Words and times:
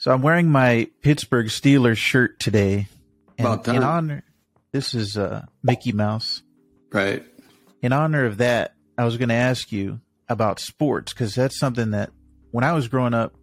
So 0.00 0.10
I'm 0.10 0.22
wearing 0.22 0.48
my 0.48 0.88
Pittsburgh 1.02 1.48
Steelers 1.48 1.98
shirt 1.98 2.40
today. 2.40 2.88
And 3.36 3.68
in 3.68 3.82
honor, 3.82 4.24
this 4.72 4.94
is 4.94 5.18
uh, 5.18 5.44
Mickey 5.62 5.92
Mouse. 5.92 6.42
Right. 6.90 7.22
In 7.82 7.92
honor 7.92 8.24
of 8.24 8.38
that, 8.38 8.74
I 8.96 9.04
was 9.04 9.18
going 9.18 9.28
to 9.28 9.34
ask 9.34 9.70
you 9.70 10.00
about 10.26 10.58
sports 10.58 11.12
because 11.12 11.34
that's 11.34 11.58
something 11.58 11.90
that 11.90 12.08
when 12.50 12.64
I 12.64 12.72
was 12.72 12.88
growing 12.88 13.12
up, 13.12 13.34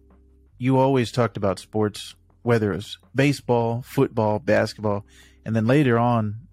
you 0.58 0.78
always 0.78 1.12
talked 1.12 1.36
about 1.36 1.60
sports, 1.60 2.16
whether 2.42 2.72
it 2.72 2.76
was 2.76 2.98
baseball, 3.14 3.82
football, 3.82 4.40
basketball, 4.40 5.06
and 5.44 5.54
then 5.54 5.68
later 5.68 5.96
on, 5.96 6.48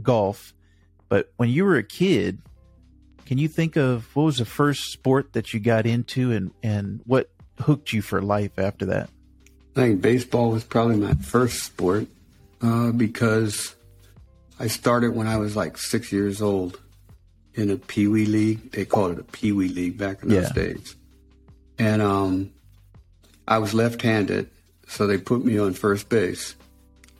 golf. 0.00 0.54
But 1.08 1.32
when 1.36 1.48
you 1.48 1.64
were 1.64 1.78
a 1.78 1.82
kid, 1.82 2.42
can 3.26 3.38
you 3.38 3.48
think 3.48 3.74
of 3.74 4.14
what 4.14 4.22
was 4.22 4.38
the 4.38 4.44
first 4.44 4.92
sport 4.92 5.32
that 5.32 5.52
you 5.52 5.58
got 5.58 5.84
into 5.84 6.30
and, 6.30 6.52
and 6.62 7.00
what 7.06 7.28
hooked 7.58 7.92
you 7.92 8.02
for 8.02 8.22
life 8.22 8.56
after 8.56 8.86
that? 8.86 9.10
I 9.72 9.80
think 9.80 10.02
baseball 10.02 10.50
was 10.50 10.64
probably 10.64 10.96
my 10.96 11.14
first 11.14 11.62
sport 11.62 12.06
uh, 12.60 12.92
because 12.92 13.74
I 14.60 14.66
started 14.66 15.14
when 15.14 15.26
I 15.26 15.38
was 15.38 15.56
like 15.56 15.78
six 15.78 16.12
years 16.12 16.42
old 16.42 16.78
in 17.54 17.70
a 17.70 17.76
pee 17.76 18.06
wee 18.06 18.26
league. 18.26 18.72
They 18.72 18.84
called 18.84 19.12
it 19.12 19.18
a 19.18 19.24
pee 19.24 19.52
wee 19.52 19.68
league 19.68 19.96
back 19.96 20.22
in 20.22 20.28
those 20.28 20.50
days. 20.50 20.94
And 21.78 22.02
um, 22.02 22.52
I 23.48 23.58
was 23.58 23.72
left 23.72 24.02
handed, 24.02 24.50
so 24.86 25.06
they 25.06 25.18
put 25.18 25.44
me 25.44 25.58
on 25.58 25.72
first 25.72 26.08
base. 26.08 26.54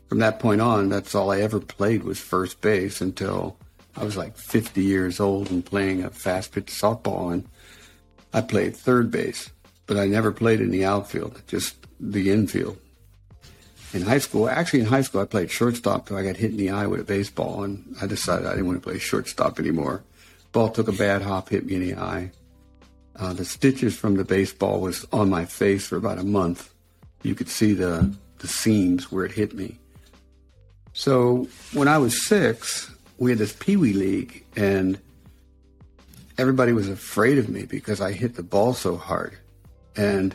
From 0.08 0.18
that 0.18 0.38
point 0.38 0.60
on, 0.60 0.90
that's 0.90 1.14
all 1.14 1.30
I 1.30 1.40
ever 1.40 1.58
played 1.58 2.04
was 2.04 2.20
first 2.20 2.60
base 2.60 3.00
until 3.00 3.56
I 3.96 4.04
was 4.04 4.16
like 4.16 4.36
50 4.36 4.82
years 4.82 5.20
old 5.20 5.50
and 5.50 5.64
playing 5.64 6.04
a 6.04 6.10
fast 6.10 6.52
pitch 6.52 6.66
softball. 6.66 7.32
And 7.32 7.48
I 8.32 8.42
played 8.42 8.76
third 8.76 9.10
base, 9.10 9.50
but 9.86 9.96
I 9.96 10.06
never 10.06 10.32
played 10.32 10.60
in 10.60 10.70
the 10.70 10.84
outfield, 10.84 11.42
just 11.46 11.76
the 12.00 12.30
infield. 12.30 12.78
In 13.92 14.02
high 14.02 14.18
school, 14.18 14.48
actually 14.48 14.80
in 14.80 14.86
high 14.86 15.02
school, 15.02 15.20
I 15.20 15.26
played 15.26 15.50
shortstop 15.50 16.06
till 16.06 16.16
I 16.16 16.24
got 16.24 16.36
hit 16.36 16.52
in 16.52 16.56
the 16.56 16.70
eye 16.70 16.86
with 16.86 17.00
a 17.00 17.04
baseball, 17.04 17.62
and 17.62 17.94
I 18.00 18.06
decided 18.06 18.46
I 18.46 18.50
didn't 18.50 18.66
want 18.66 18.82
to 18.82 18.88
play 18.88 18.98
shortstop 18.98 19.58
anymore. 19.58 20.02
Ball 20.52 20.70
took 20.70 20.88
a 20.88 20.92
bad 20.92 21.22
hop, 21.22 21.50
hit 21.50 21.66
me 21.66 21.74
in 21.74 21.80
the 21.80 21.94
eye. 21.96 22.30
Uh, 23.16 23.32
the 23.34 23.44
stitches 23.44 23.94
from 23.94 24.16
the 24.16 24.24
baseball 24.24 24.80
was 24.80 25.06
on 25.12 25.28
my 25.28 25.44
face 25.44 25.86
for 25.86 25.96
about 25.96 26.18
a 26.18 26.24
month. 26.24 26.72
You 27.22 27.34
could 27.34 27.48
see 27.48 27.74
the 27.74 28.14
the 28.38 28.48
seams 28.48 29.12
where 29.12 29.24
it 29.24 29.32
hit 29.32 29.54
me. 29.54 29.78
So 30.92 31.48
when 31.72 31.88
I 31.88 31.98
was 31.98 32.26
six, 32.26 32.90
we 33.18 33.30
had 33.30 33.38
this 33.38 33.52
pee 33.52 33.76
wee 33.76 33.92
league, 33.92 34.44
and 34.56 34.98
everybody 36.38 36.72
was 36.72 36.88
afraid 36.88 37.38
of 37.38 37.48
me 37.48 37.64
because 37.64 38.00
I 38.00 38.12
hit 38.12 38.34
the 38.34 38.42
ball 38.42 38.74
so 38.74 38.96
hard. 38.96 39.38
And 39.96 40.34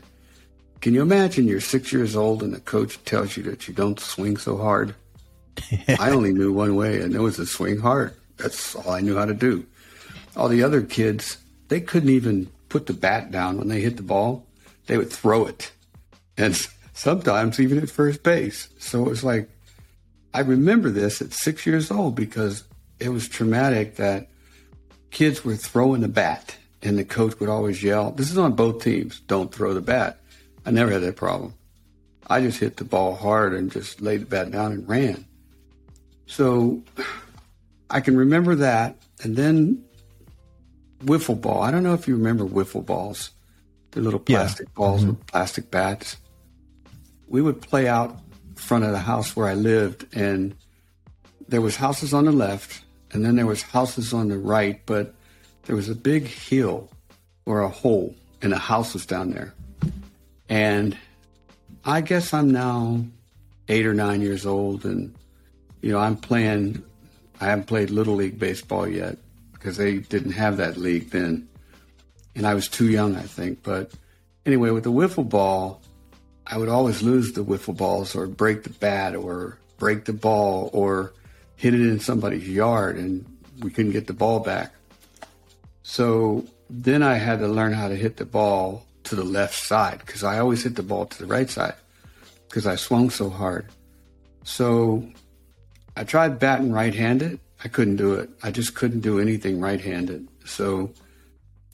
can 0.81 0.93
you 0.93 1.01
imagine 1.01 1.47
you're 1.47 1.61
six 1.61 1.91
years 1.91 2.15
old 2.15 2.43
and 2.43 2.53
the 2.53 2.59
coach 2.59 3.03
tells 3.05 3.35
you 3.35 3.43
that 3.43 3.67
you 3.67 3.73
don't 3.73 3.99
swing 3.99 4.37
so 4.37 4.57
hard? 4.57 4.95
I 5.99 6.11
only 6.11 6.33
knew 6.33 6.53
one 6.53 6.75
way, 6.75 7.01
and 7.01 7.15
it 7.15 7.19
was 7.19 7.37
to 7.37 7.45
swing 7.45 7.79
hard. 7.79 8.13
That's 8.37 8.75
all 8.75 8.91
I 8.91 9.01
knew 9.01 9.17
how 9.17 9.25
to 9.25 9.33
do. 9.33 9.65
All 10.35 10.47
the 10.47 10.63
other 10.63 10.81
kids, 10.81 11.37
they 11.69 11.81
couldn't 11.81 12.09
even 12.09 12.47
put 12.69 12.85
the 12.85 12.93
bat 12.93 13.31
down 13.31 13.57
when 13.57 13.67
they 13.67 13.81
hit 13.81 13.97
the 13.97 14.03
ball. 14.03 14.45
They 14.85 14.97
would 14.97 15.11
throw 15.11 15.45
it. 15.45 15.71
And 16.37 16.55
sometimes 16.93 17.59
even 17.59 17.79
at 17.79 17.89
first 17.89 18.23
base. 18.23 18.69
So 18.77 19.05
it 19.05 19.09
was 19.09 19.23
like, 19.23 19.49
I 20.33 20.41
remember 20.41 20.91
this 20.91 21.21
at 21.21 21.33
six 21.33 21.65
years 21.65 21.89
old 21.89 22.15
because 22.15 22.63
it 22.99 23.09
was 23.09 23.27
traumatic 23.27 23.95
that 23.95 24.29
kids 25.09 25.43
were 25.43 25.55
throwing 25.55 26.01
the 26.01 26.07
bat 26.07 26.55
and 26.81 26.97
the 26.97 27.05
coach 27.05 27.39
would 27.39 27.49
always 27.49 27.81
yell, 27.81 28.11
This 28.11 28.31
is 28.31 28.37
on 28.37 28.53
both 28.53 28.83
teams, 28.83 29.19
don't 29.21 29.53
throw 29.53 29.73
the 29.73 29.81
bat. 29.81 30.19
I 30.65 30.71
never 30.71 30.91
had 30.91 31.01
that 31.01 31.15
problem. 31.15 31.53
I 32.27 32.41
just 32.41 32.59
hit 32.59 32.77
the 32.77 32.83
ball 32.83 33.15
hard 33.15 33.53
and 33.53 33.71
just 33.71 34.01
laid 34.01 34.21
the 34.21 34.25
bat 34.25 34.51
down 34.51 34.73
and 34.73 34.87
ran. 34.87 35.25
So 36.25 36.83
I 37.89 38.01
can 38.01 38.17
remember 38.17 38.55
that. 38.55 38.97
And 39.23 39.35
then 39.35 39.83
wiffle 41.03 41.39
ball. 41.39 41.61
I 41.61 41.71
don't 41.71 41.83
know 41.83 41.93
if 41.93 42.07
you 42.07 42.15
remember 42.15 42.45
wiffle 42.45 42.85
balls, 42.85 43.31
the 43.91 44.01
little 44.01 44.21
Yeah. 44.27 44.39
plastic 44.39 44.73
balls 44.73 45.01
mm-hmm. 45.01 45.11
with 45.11 45.27
plastic 45.27 45.71
bats. 45.71 46.17
We 47.27 47.41
would 47.41 47.61
play 47.61 47.87
out 47.87 48.19
front 48.55 48.83
of 48.83 48.91
the 48.91 48.99
house 48.99 49.35
where 49.35 49.47
I 49.47 49.53
lived, 49.53 50.05
and 50.15 50.55
there 51.47 51.61
was 51.61 51.75
houses 51.75 52.13
on 52.13 52.25
the 52.25 52.31
left, 52.31 52.81
and 53.11 53.23
then 53.23 53.35
there 53.35 53.45
was 53.45 53.61
houses 53.61 54.13
on 54.13 54.29
the 54.29 54.37
right, 54.37 54.81
but 54.85 55.13
there 55.67 55.75
was 55.75 55.89
a 55.89 55.95
big 55.95 56.25
hill 56.25 56.89
or 57.45 57.61
a 57.61 57.69
hole, 57.69 58.15
and 58.41 58.53
a 58.53 58.57
house 58.57 58.93
was 58.93 59.05
down 59.05 59.31
there. 59.31 59.53
And 60.49 60.97
I 61.83 62.01
guess 62.01 62.33
I'm 62.33 62.51
now 62.51 63.03
eight 63.67 63.85
or 63.85 63.93
nine 63.93 64.21
years 64.21 64.45
old, 64.45 64.85
and 64.85 65.13
you 65.81 65.91
know 65.91 65.99
I'm 65.99 66.15
playing. 66.15 66.83
I 67.39 67.47
haven't 67.47 67.67
played 67.67 67.89
little 67.91 68.15
league 68.15 68.39
baseball 68.39 68.87
yet 68.87 69.17
because 69.53 69.77
they 69.77 69.97
didn't 69.97 70.31
have 70.31 70.57
that 70.57 70.77
league 70.77 71.11
then, 71.11 71.47
and 72.35 72.47
I 72.47 72.53
was 72.53 72.69
too 72.69 72.89
young, 72.89 73.15
I 73.15 73.23
think. 73.23 73.61
But 73.61 73.91
anyway, 74.45 74.71
with 74.71 74.85
the 74.85 74.91
wiffle 74.91 75.27
ball, 75.27 75.81
I 76.45 76.57
would 76.57 76.69
always 76.69 77.03
lose 77.03 77.33
the 77.33 77.43
wiffle 77.43 77.75
balls 77.75 78.15
or 78.15 78.25
break 78.25 78.63
the 78.63 78.69
bat 78.69 79.15
or 79.15 79.59
break 79.77 80.05
the 80.05 80.13
ball 80.13 80.69
or 80.71 81.13
hit 81.57 81.73
it 81.73 81.81
in 81.81 81.99
somebody's 81.99 82.47
yard, 82.47 82.95
and 82.97 83.25
we 83.59 83.69
couldn't 83.69 83.91
get 83.91 84.07
the 84.07 84.13
ball 84.13 84.39
back. 84.39 84.71
So 85.89 86.45
then 86.69 87.01
I 87.01 87.13
had 87.13 87.39
to 87.39 87.47
learn 87.47 87.71
how 87.71 87.87
to 87.87 87.95
hit 87.95 88.17
the 88.17 88.25
ball 88.25 88.85
to 89.05 89.15
the 89.15 89.23
left 89.23 89.55
side 89.55 89.99
because 90.05 90.21
I 90.21 90.37
always 90.37 90.63
hit 90.63 90.75
the 90.75 90.83
ball 90.83 91.05
to 91.05 91.17
the 91.17 91.25
right 91.25 91.49
side 91.49 91.75
because 92.49 92.67
I 92.67 92.75
swung 92.75 93.09
so 93.09 93.29
hard. 93.29 93.67
So 94.43 95.09
I 95.95 96.03
tried 96.03 96.39
batting 96.39 96.73
right 96.73 96.93
handed. 96.93 97.39
I 97.63 97.69
couldn't 97.69 97.95
do 97.95 98.15
it. 98.15 98.29
I 98.43 98.51
just 98.51 98.75
couldn't 98.75 98.99
do 98.99 99.17
anything 99.17 99.61
right 99.61 99.79
handed. 99.79 100.27
So 100.43 100.91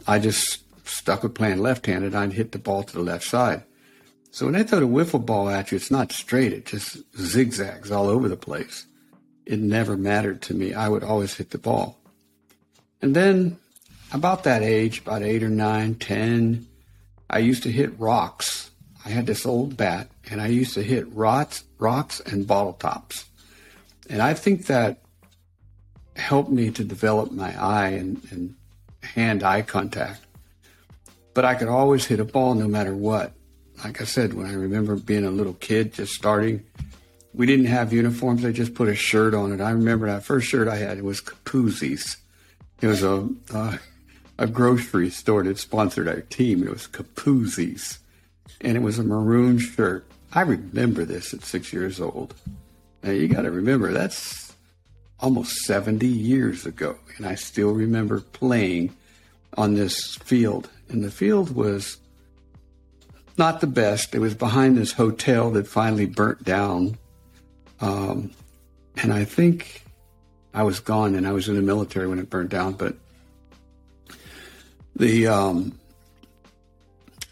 I 0.05 0.19
just 0.19 0.61
stuck 0.87 1.23
with 1.23 1.33
playing 1.33 1.63
left 1.63 1.87
handed. 1.87 2.13
I'd 2.13 2.33
hit 2.33 2.51
the 2.51 2.59
ball 2.59 2.83
to 2.83 2.93
the 2.93 3.01
left 3.01 3.25
side. 3.25 3.63
So 4.29 4.45
when 4.45 4.55
I 4.55 4.61
throw 4.61 4.79
the 4.79 4.85
wiffle 4.85 5.25
ball 5.25 5.49
at 5.49 5.71
you, 5.71 5.77
it's 5.77 5.89
not 5.89 6.11
straight. 6.11 6.53
It 6.53 6.67
just 6.67 6.97
zigzags 7.17 7.89
all 7.89 8.09
over 8.09 8.29
the 8.29 8.37
place. 8.37 8.85
It 9.47 9.57
never 9.57 9.97
mattered 9.97 10.43
to 10.43 10.53
me. 10.53 10.75
I 10.75 10.87
would 10.87 11.03
always 11.03 11.33
hit 11.33 11.49
the 11.49 11.57
ball. 11.57 11.97
And 13.01 13.15
then 13.15 13.57
about 14.13 14.43
that 14.43 14.61
age, 14.61 15.01
about 15.01 15.23
eight 15.23 15.43
or 15.43 15.49
nine, 15.49 15.95
ten, 15.95 16.67
I 17.29 17.39
used 17.39 17.63
to 17.63 17.71
hit 17.71 17.99
rocks. 17.99 18.71
I 19.05 19.09
had 19.09 19.25
this 19.25 19.45
old 19.45 19.75
bat, 19.75 20.09
and 20.29 20.39
I 20.41 20.47
used 20.47 20.75
to 20.75 20.83
hit 20.83 21.11
rocks, 21.13 21.63
rocks 21.77 22.21
and 22.21 22.47
bottle 22.47 22.73
tops. 22.73 23.25
And 24.09 24.21
I 24.21 24.33
think 24.33 24.67
that 24.67 25.01
helped 26.15 26.51
me 26.51 26.69
to 26.71 26.83
develop 26.83 27.31
my 27.31 27.59
eye 27.59 27.89
and, 27.89 28.21
and 28.29 28.55
hand 29.01 29.43
eye 29.43 29.63
contact. 29.63 30.21
But 31.33 31.45
I 31.45 31.55
could 31.55 31.67
always 31.67 32.05
hit 32.05 32.19
a 32.19 32.25
ball 32.25 32.53
no 32.53 32.67
matter 32.67 32.95
what. 32.95 33.33
Like 33.83 33.99
I 33.99 34.03
said, 34.05 34.33
when 34.33 34.45
I 34.45 34.53
remember 34.53 34.95
being 34.95 35.25
a 35.25 35.31
little 35.31 35.55
kid 35.55 35.93
just 35.93 36.13
starting, 36.13 36.63
we 37.33 37.47
didn't 37.47 37.65
have 37.65 37.91
uniforms. 37.91 38.43
They 38.43 38.53
just 38.53 38.75
put 38.75 38.87
a 38.87 38.95
shirt 38.95 39.33
on 39.33 39.51
it. 39.51 39.59
I 39.59 39.71
remember 39.71 40.05
that 40.05 40.23
first 40.23 40.47
shirt 40.47 40.67
I 40.67 40.75
had, 40.75 40.99
it 40.99 41.03
was 41.03 41.19
Capuzzi's. 41.19 42.17
It 42.81 42.87
was 42.87 43.01
a, 43.03 43.27
uh, 43.51 43.77
a 44.37 44.47
grocery 44.47 45.09
store 45.09 45.43
that 45.43 45.57
sponsored 45.57 46.07
our 46.07 46.21
team. 46.21 46.63
It 46.63 46.69
was 46.69 46.87
Capuzzi's. 46.87 47.99
And 48.61 48.77
it 48.77 48.81
was 48.81 48.99
a 48.99 49.03
maroon 49.03 49.59
shirt. 49.59 50.05
I 50.31 50.41
remember 50.41 51.05
this 51.05 51.33
at 51.33 51.43
six 51.43 51.71
years 51.73 51.99
old. 51.99 52.33
Now 53.03 53.11
you 53.11 53.27
got 53.27 53.43
to 53.43 53.51
remember, 53.51 53.91
that's 53.91 54.53
almost 55.19 55.57
70 55.65 56.07
years 56.07 56.65
ago. 56.65 56.97
And 57.17 57.25
I 57.25 57.35
still 57.35 57.71
remember 57.71 58.21
playing 58.21 58.95
on 59.57 59.75
this 59.75 60.15
field. 60.15 60.69
And 60.89 61.03
the 61.03 61.11
field 61.11 61.55
was 61.55 61.97
not 63.37 63.61
the 63.61 63.67
best. 63.67 64.15
It 64.15 64.19
was 64.19 64.33
behind 64.33 64.77
this 64.77 64.93
hotel 64.93 65.51
that 65.51 65.67
finally 65.67 66.05
burnt 66.05 66.43
down. 66.43 66.97
Um, 67.81 68.31
and 68.97 69.11
I 69.13 69.25
think 69.25 69.83
I 70.53 70.63
was 70.63 70.79
gone 70.79 71.15
and 71.15 71.27
I 71.27 71.31
was 71.31 71.49
in 71.49 71.55
the 71.55 71.61
military 71.61 72.07
when 72.07 72.19
it 72.19 72.29
burnt 72.29 72.49
down. 72.49 72.73
But 72.73 72.95
the 74.95 75.27
um, 75.27 75.77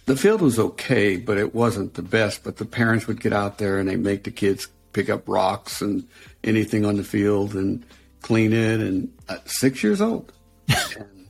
the 0.06 0.16
field 0.16 0.42
was 0.42 0.60
okay, 0.60 1.18
but 1.18 1.38
it 1.38 1.54
wasn't 1.54 1.94
the 1.94 2.02
best. 2.02 2.44
But 2.44 2.58
the 2.58 2.66
parents 2.66 3.08
would 3.08 3.22
get 3.22 3.34
out 3.34 3.58
there 3.58 3.78
and 3.78 3.88
they 3.88 3.96
make 3.96 4.24
the 4.24 4.32
kids 4.32 4.68
pick 4.94 5.10
up 5.10 5.28
rocks 5.28 5.82
and 5.82 6.08
anything 6.44 6.86
on 6.86 6.98
the 6.98 7.04
field 7.04 7.56
and 7.56 7.86
clean 8.22 8.54
it. 8.54 8.80
And 8.80 9.14
at 9.30 9.50
six 9.50 9.84
years 9.84 10.02
old, 10.02 10.32
and 10.68 11.28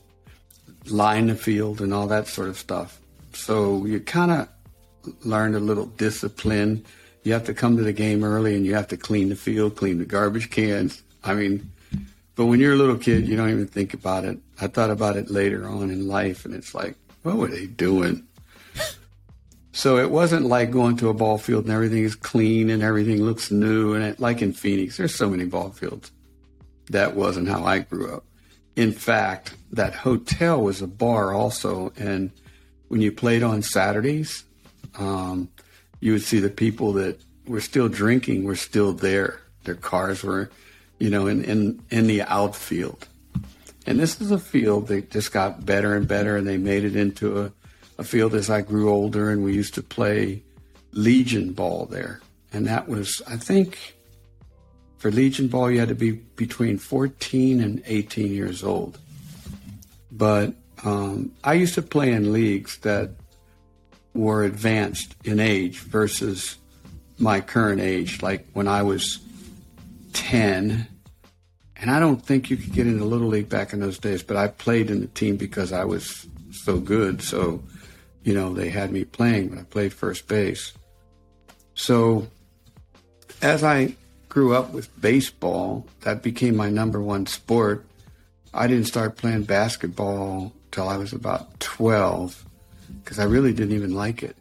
line 0.89 1.27
the 1.27 1.35
field 1.35 1.81
and 1.81 1.93
all 1.93 2.07
that 2.07 2.27
sort 2.27 2.49
of 2.49 2.57
stuff. 2.57 2.99
So 3.33 3.85
you 3.85 3.99
kind 3.99 4.31
of 4.31 4.47
learned 5.23 5.55
a 5.55 5.59
little 5.59 5.85
discipline. 5.85 6.85
You 7.23 7.33
have 7.33 7.45
to 7.45 7.53
come 7.53 7.77
to 7.77 7.83
the 7.83 7.93
game 7.93 8.23
early 8.23 8.55
and 8.55 8.65
you 8.65 8.73
have 8.75 8.87
to 8.89 8.97
clean 8.97 9.29
the 9.29 9.35
field, 9.35 9.75
clean 9.75 9.99
the 9.99 10.05
garbage 10.05 10.49
cans. 10.49 11.03
I 11.23 11.33
mean, 11.33 11.71
but 12.35 12.45
when 12.45 12.59
you're 12.59 12.73
a 12.73 12.77
little 12.77 12.97
kid, 12.97 13.27
you 13.27 13.35
don't 13.35 13.49
even 13.49 13.67
think 13.67 13.93
about 13.93 14.25
it. 14.25 14.39
I 14.61 14.67
thought 14.67 14.91
about 14.91 15.17
it 15.17 15.31
later 15.31 15.67
on 15.67 15.89
in 15.89 16.07
life, 16.07 16.45
and 16.45 16.53
it's 16.53 16.73
like, 16.75 16.95
what 17.23 17.35
were 17.35 17.47
they 17.47 17.65
doing? 17.65 18.27
So 19.73 19.97
it 19.97 20.11
wasn't 20.11 20.45
like 20.45 20.71
going 20.71 20.97
to 20.97 21.09
a 21.09 21.13
ball 21.13 21.37
field 21.37 21.63
and 21.63 21.73
everything 21.73 22.03
is 22.03 22.15
clean 22.15 22.69
and 22.69 22.83
everything 22.83 23.23
looks 23.23 23.51
new. 23.51 23.93
And 23.93 24.03
it, 24.03 24.19
like 24.19 24.41
in 24.41 24.53
Phoenix, 24.53 24.97
there's 24.97 25.15
so 25.15 25.29
many 25.29 25.45
ball 25.45 25.69
fields. 25.69 26.11
That 26.89 27.15
wasn't 27.15 27.47
how 27.47 27.63
I 27.63 27.79
grew 27.79 28.13
up. 28.13 28.25
In 28.75 28.91
fact, 28.91 29.55
that 29.71 29.93
hotel 29.93 30.61
was 30.61 30.81
a 30.81 30.87
bar 30.87 31.33
also. 31.33 31.93
And 31.97 32.31
when 32.89 33.01
you 33.01 33.11
played 33.11 33.43
on 33.43 33.61
Saturdays, 33.61 34.43
um, 34.99 35.49
you 36.01 36.11
would 36.13 36.23
see 36.23 36.39
the 36.39 36.49
people 36.49 36.93
that 36.93 37.21
were 37.47 37.61
still 37.61 37.87
drinking 37.87 38.43
were 38.43 38.55
still 38.57 38.91
there. 38.91 39.39
Their 39.63 39.75
cars 39.75 40.21
were, 40.21 40.49
you 40.99 41.09
know, 41.09 41.27
in, 41.27 41.45
in, 41.45 41.81
in 41.89 42.07
the 42.07 42.23
outfield. 42.23 43.07
And 43.85 43.99
this 43.99 44.21
is 44.21 44.31
a 44.31 44.39
field 44.39 44.87
that 44.87 45.09
just 45.09 45.31
got 45.31 45.65
better 45.65 45.95
and 45.95 46.07
better, 46.07 46.37
and 46.37 46.47
they 46.47 46.57
made 46.57 46.83
it 46.83 46.95
into 46.95 47.41
a 47.41 47.51
a 48.01 48.03
field 48.03 48.33
as 48.33 48.49
I 48.49 48.61
grew 48.61 48.89
older, 48.89 49.29
and 49.29 49.43
we 49.43 49.53
used 49.53 49.75
to 49.75 49.83
play 49.83 50.41
Legion 50.91 51.53
ball 51.53 51.85
there. 51.85 52.19
And 52.51 52.65
that 52.65 52.87
was, 52.89 53.21
I 53.27 53.37
think, 53.37 53.95
for 54.97 55.11
Legion 55.11 55.47
ball, 55.47 55.69
you 55.69 55.79
had 55.79 55.89
to 55.89 55.95
be 55.95 56.11
between 56.11 56.79
14 56.79 57.61
and 57.61 57.81
18 57.85 58.33
years 58.33 58.63
old. 58.63 58.97
But 60.11 60.55
um, 60.83 61.31
I 61.43 61.53
used 61.53 61.75
to 61.75 61.83
play 61.83 62.11
in 62.11 62.33
leagues 62.33 62.79
that 62.79 63.11
were 64.15 64.43
advanced 64.43 65.15
in 65.23 65.39
age 65.39 65.77
versus 65.79 66.57
my 67.19 67.39
current 67.39 67.81
age. 67.81 68.23
Like 68.23 68.47
when 68.53 68.67
I 68.67 68.81
was 68.81 69.19
10, 70.13 70.87
and 71.81 71.91
I 71.91 71.99
don't 71.99 72.23
think 72.23 72.49
you 72.49 72.57
could 72.57 72.71
get 72.71 72.87
into 72.87 73.03
Little 73.03 73.27
League 73.27 73.49
back 73.49 73.73
in 73.73 73.79
those 73.79 73.97
days, 73.97 74.23
but 74.23 74.37
I 74.37 74.47
played 74.47 74.89
in 74.89 75.01
the 75.01 75.07
team 75.07 75.35
because 75.35 75.73
I 75.73 75.83
was 75.83 76.27
so 76.51 76.79
good. 76.79 77.21
So 77.21 77.61
you 78.23 78.33
know, 78.33 78.53
they 78.53 78.69
had 78.69 78.91
me 78.91 79.03
playing 79.03 79.49
when 79.49 79.59
I 79.59 79.63
played 79.63 79.93
first 79.93 80.27
base. 80.27 80.73
So 81.73 82.27
as 83.41 83.63
I 83.63 83.95
grew 84.29 84.55
up 84.55 84.71
with 84.71 84.89
baseball, 85.01 85.85
that 86.01 86.21
became 86.21 86.55
my 86.55 86.69
number 86.69 87.01
one 87.01 87.25
sport. 87.25 87.85
I 88.53 88.67
didn't 88.67 88.85
start 88.85 89.17
playing 89.17 89.43
basketball 89.43 90.53
till 90.71 90.87
I 90.87 90.97
was 90.97 91.13
about 91.13 91.59
12 91.59 92.45
because 93.03 93.19
I 93.19 93.23
really 93.23 93.53
didn't 93.53 93.75
even 93.75 93.95
like 93.95 94.23
it. 94.23 94.35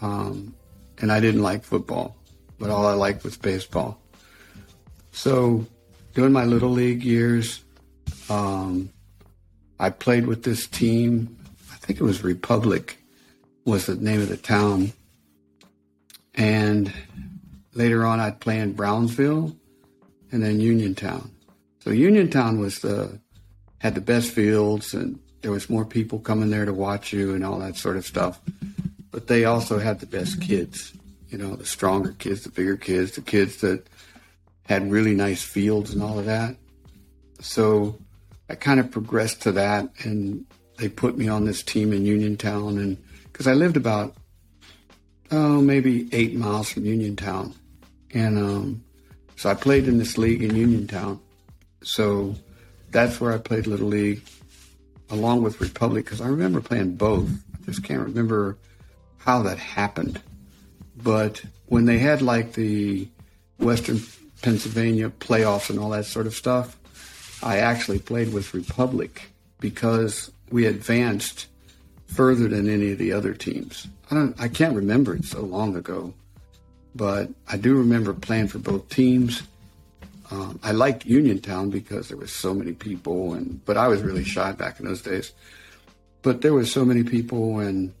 Um, 0.00 0.54
and 0.98 1.12
I 1.12 1.20
didn't 1.20 1.42
like 1.42 1.64
football, 1.64 2.16
but 2.58 2.70
all 2.70 2.86
I 2.86 2.94
liked 2.94 3.22
was 3.22 3.36
baseball. 3.36 4.00
So 5.12 5.66
during 6.14 6.32
my 6.32 6.44
little 6.44 6.70
league 6.70 7.02
years, 7.02 7.62
um, 8.28 8.90
I 9.78 9.90
played 9.90 10.26
with 10.26 10.42
this 10.42 10.66
team. 10.66 11.36
I 11.72 11.76
think 11.76 12.00
it 12.00 12.04
was 12.04 12.22
Republic 12.22 12.98
was 13.64 13.86
the 13.86 13.94
name 13.94 14.20
of 14.20 14.28
the 14.28 14.36
town. 14.36 14.92
And 16.34 16.92
later 17.74 18.04
on, 18.04 18.20
I'd 18.20 18.40
play 18.40 18.58
in 18.58 18.72
Brownsville 18.72 19.54
and 20.32 20.42
then 20.42 20.60
Uniontown. 20.60 21.30
So 21.80 21.90
Uniontown 21.90 22.58
was 22.58 22.80
the 22.80 23.20
had 23.78 23.94
the 23.94 24.00
best 24.00 24.32
fields, 24.32 24.92
and 24.92 25.18
there 25.40 25.50
was 25.50 25.70
more 25.70 25.86
people 25.86 26.18
coming 26.18 26.50
there 26.50 26.66
to 26.66 26.72
watch 26.74 27.12
you 27.14 27.34
and 27.34 27.44
all 27.44 27.58
that 27.58 27.76
sort 27.76 27.96
of 27.96 28.04
stuff. 28.04 28.38
But 29.10 29.26
they 29.26 29.46
also 29.46 29.78
had 29.78 30.00
the 30.00 30.06
best 30.06 30.40
kids, 30.42 30.92
you 31.30 31.38
know, 31.38 31.56
the 31.56 31.64
stronger 31.64 32.12
kids, 32.12 32.42
the 32.42 32.50
bigger 32.50 32.76
kids, 32.76 33.12
the 33.12 33.22
kids 33.22 33.56
that 33.62 33.86
had 34.66 34.90
really 34.90 35.14
nice 35.14 35.42
fields 35.42 35.92
and 35.92 36.02
all 36.02 36.18
of 36.18 36.26
that. 36.26 36.56
So 37.40 37.98
I 38.48 38.54
kind 38.54 38.80
of 38.80 38.90
progressed 38.90 39.42
to 39.42 39.52
that, 39.52 39.88
and 40.04 40.44
they 40.76 40.88
put 40.88 41.16
me 41.16 41.28
on 41.28 41.44
this 41.44 41.62
team 41.62 41.92
in 41.92 42.04
Uniontown, 42.04 42.78
and 42.78 42.96
because 43.24 43.46
I 43.46 43.54
lived 43.54 43.76
about 43.76 44.16
oh 45.30 45.60
maybe 45.60 46.08
eight 46.12 46.34
miles 46.34 46.70
from 46.70 46.84
Uniontown, 46.84 47.54
and 48.12 48.38
um, 48.38 48.84
so 49.36 49.50
I 49.50 49.54
played 49.54 49.88
in 49.88 49.98
this 49.98 50.18
league 50.18 50.42
in 50.42 50.54
Uniontown. 50.54 51.20
So 51.82 52.34
that's 52.90 53.20
where 53.20 53.32
I 53.32 53.38
played 53.38 53.66
little 53.66 53.88
league, 53.88 54.22
along 55.08 55.42
with 55.42 55.60
Republic, 55.60 56.04
because 56.04 56.20
I 56.20 56.26
remember 56.26 56.60
playing 56.60 56.96
both. 56.96 57.30
I 57.54 57.64
just 57.66 57.84
can't 57.84 58.02
remember 58.02 58.58
how 59.18 59.42
that 59.42 59.58
happened, 59.58 60.20
but 60.96 61.42
when 61.66 61.84
they 61.84 61.98
had 61.98 62.20
like 62.20 62.54
the 62.54 63.08
Western 63.58 64.00
Pennsylvania 64.42 65.10
playoffs 65.10 65.70
and 65.70 65.78
all 65.78 65.90
that 65.90 66.06
sort 66.06 66.26
of 66.26 66.34
stuff, 66.34 66.76
I 67.42 67.58
actually 67.58 67.98
played 67.98 68.32
with 68.32 68.54
Republic 68.54 69.30
because 69.60 70.30
we 70.50 70.66
advanced 70.66 71.46
further 72.06 72.48
than 72.48 72.68
any 72.68 72.92
of 72.92 72.98
the 72.98 73.12
other 73.12 73.34
teams. 73.34 73.86
I 74.10 74.14
don't 74.14 74.40
I 74.40 74.48
can't 74.48 74.74
remember 74.74 75.14
it 75.14 75.24
so 75.24 75.40
long 75.42 75.76
ago, 75.76 76.12
but 76.94 77.28
I 77.48 77.56
do 77.56 77.76
remember 77.76 78.12
playing 78.12 78.48
for 78.48 78.58
both 78.58 78.88
teams. 78.88 79.42
Um, 80.30 80.60
I 80.62 80.72
liked 80.72 81.06
Uniontown 81.06 81.70
because 81.70 82.08
there 82.08 82.16
was 82.16 82.32
so 82.32 82.54
many 82.54 82.72
people, 82.72 83.34
and 83.34 83.64
but 83.64 83.76
I 83.76 83.88
was 83.88 84.02
really 84.02 84.24
shy 84.24 84.52
back 84.52 84.80
in 84.80 84.86
those 84.86 85.02
days. 85.02 85.32
But 86.22 86.42
there 86.42 86.52
was 86.52 86.70
so 86.70 86.84
many 86.84 87.02
people, 87.02 87.60
and 87.60 87.92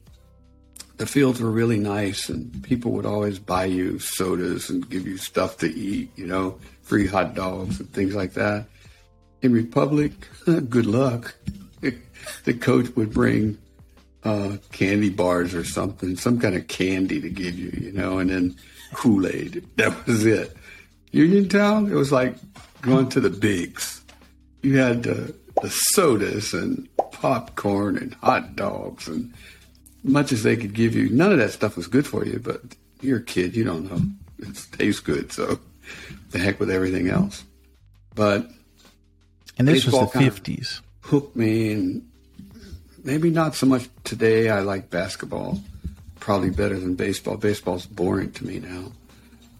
the 1.00 1.06
fields 1.06 1.40
were 1.40 1.50
really 1.50 1.78
nice, 1.78 2.28
and 2.28 2.62
people 2.62 2.92
would 2.92 3.06
always 3.06 3.38
buy 3.38 3.64
you 3.64 3.98
sodas 3.98 4.68
and 4.68 4.86
give 4.90 5.06
you 5.06 5.16
stuff 5.16 5.56
to 5.56 5.66
eat, 5.66 6.10
you 6.14 6.26
know, 6.26 6.58
free 6.82 7.06
hot 7.06 7.34
dogs 7.34 7.80
and 7.80 7.90
things 7.90 8.14
like 8.14 8.34
that. 8.34 8.66
In 9.40 9.50
Republic, 9.50 10.12
good 10.44 10.84
luck. 10.84 11.34
the 12.44 12.52
coach 12.52 12.94
would 12.96 13.14
bring 13.14 13.56
uh, 14.24 14.58
candy 14.72 15.08
bars 15.08 15.54
or 15.54 15.64
something, 15.64 16.16
some 16.16 16.38
kind 16.38 16.54
of 16.54 16.68
candy 16.68 17.18
to 17.18 17.30
give 17.30 17.58
you, 17.58 17.72
you 17.80 17.92
know, 17.92 18.18
and 18.18 18.28
then 18.28 18.54
Kool 18.92 19.26
Aid. 19.26 19.66
That 19.76 20.06
was 20.06 20.26
it. 20.26 20.54
Uniontown, 21.12 21.90
it 21.90 21.94
was 21.94 22.12
like 22.12 22.34
going 22.82 23.08
to 23.08 23.20
the 23.20 23.30
bigs. 23.30 24.04
You 24.60 24.76
had 24.76 25.04
the, 25.04 25.34
the 25.62 25.70
sodas 25.70 26.52
and 26.52 26.86
popcorn 27.10 27.96
and 27.96 28.12
hot 28.16 28.54
dogs 28.54 29.08
and 29.08 29.32
much 30.02 30.32
as 30.32 30.42
they 30.42 30.56
could 30.56 30.74
give 30.74 30.94
you. 30.94 31.08
None 31.10 31.32
of 31.32 31.38
that 31.38 31.52
stuff 31.52 31.76
was 31.76 31.86
good 31.86 32.06
for 32.06 32.24
you, 32.24 32.38
but 32.38 32.60
you're 33.00 33.18
a 33.18 33.22
kid, 33.22 33.56
you 33.56 33.64
don't 33.64 33.90
know. 33.90 34.00
It 34.38 34.66
tastes 34.72 35.00
good, 35.00 35.32
so 35.32 35.58
the 36.30 36.38
heck 36.38 36.60
with 36.60 36.70
everything 36.70 37.08
else. 37.08 37.44
But 38.14 38.48
and 39.58 39.68
this 39.68 39.84
was 39.84 40.12
the 40.12 40.18
fifties. 40.18 40.80
Hooked 41.02 41.36
me, 41.36 41.72
and 41.72 42.08
maybe 43.04 43.30
not 43.30 43.54
so 43.54 43.66
much 43.66 43.88
today. 44.04 44.48
I 44.48 44.60
like 44.60 44.90
basketball 44.90 45.60
probably 46.20 46.50
better 46.50 46.78
than 46.78 46.94
baseball. 46.94 47.36
Baseball's 47.36 47.86
boring 47.86 48.30
to 48.32 48.46
me 48.46 48.60
now. 48.60 48.92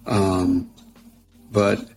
Um, 0.07 0.71
but 1.51 1.89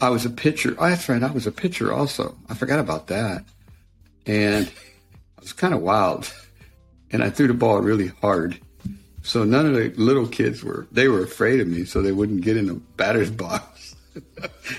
I 0.00 0.10
was 0.10 0.24
a 0.24 0.30
pitcher. 0.30 0.76
Oh, 0.78 0.88
that's 0.88 1.08
right. 1.08 1.22
I 1.22 1.30
was 1.30 1.46
a 1.46 1.52
pitcher 1.52 1.92
also. 1.92 2.36
I 2.48 2.54
forgot 2.54 2.78
about 2.78 3.08
that. 3.08 3.44
And 4.26 4.66
I 5.38 5.40
was 5.40 5.52
kind 5.52 5.74
of 5.74 5.80
wild. 5.80 6.32
And 7.12 7.22
I 7.22 7.30
threw 7.30 7.48
the 7.48 7.54
ball 7.54 7.80
really 7.80 8.08
hard. 8.20 8.60
So 9.22 9.44
none 9.44 9.66
of 9.66 9.74
the 9.74 9.90
little 9.96 10.26
kids 10.26 10.62
were, 10.62 10.86
they 10.90 11.08
were 11.08 11.22
afraid 11.22 11.60
of 11.60 11.68
me 11.68 11.84
so 11.84 12.00
they 12.00 12.12
wouldn't 12.12 12.42
get 12.42 12.56
in 12.56 12.66
the 12.66 12.74
batter's 12.74 13.30
box. 13.44 13.96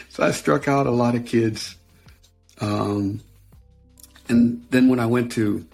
so 0.09 0.23
I 0.23 0.31
struck 0.31 0.67
out 0.67 0.87
a 0.87 0.91
lot 0.91 1.15
of 1.15 1.25
kids. 1.25 1.75
Um, 2.59 3.21
and 4.29 4.65
then 4.69 4.87
when 4.87 4.99
I 4.99 5.05
went 5.05 5.31
to 5.33 5.65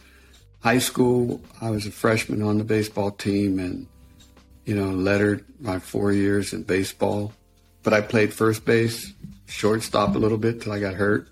high 0.60 0.80
school, 0.80 1.42
I 1.62 1.70
was 1.70 1.86
a 1.86 1.92
freshman 1.92 2.42
on 2.42 2.58
the 2.58 2.64
baseball 2.64 3.12
team 3.12 3.60
and, 3.60 3.88
you 4.66 4.76
know, 4.76 4.90
lettered 4.90 5.46
my 5.60 5.80
four 5.80 6.12
years 6.12 6.54
in 6.54 6.64
baseball. 6.64 7.34
But 7.84 7.94
I 7.94 8.02
played 8.02 8.34
first 8.34 8.66
base, 8.66 9.14
shortstop 9.48 10.16
a 10.16 10.20
little 10.20 10.38
bit 10.38 10.62
till 10.62 10.74
I 10.74 10.80
got 10.80 10.96
hurt, 10.96 11.28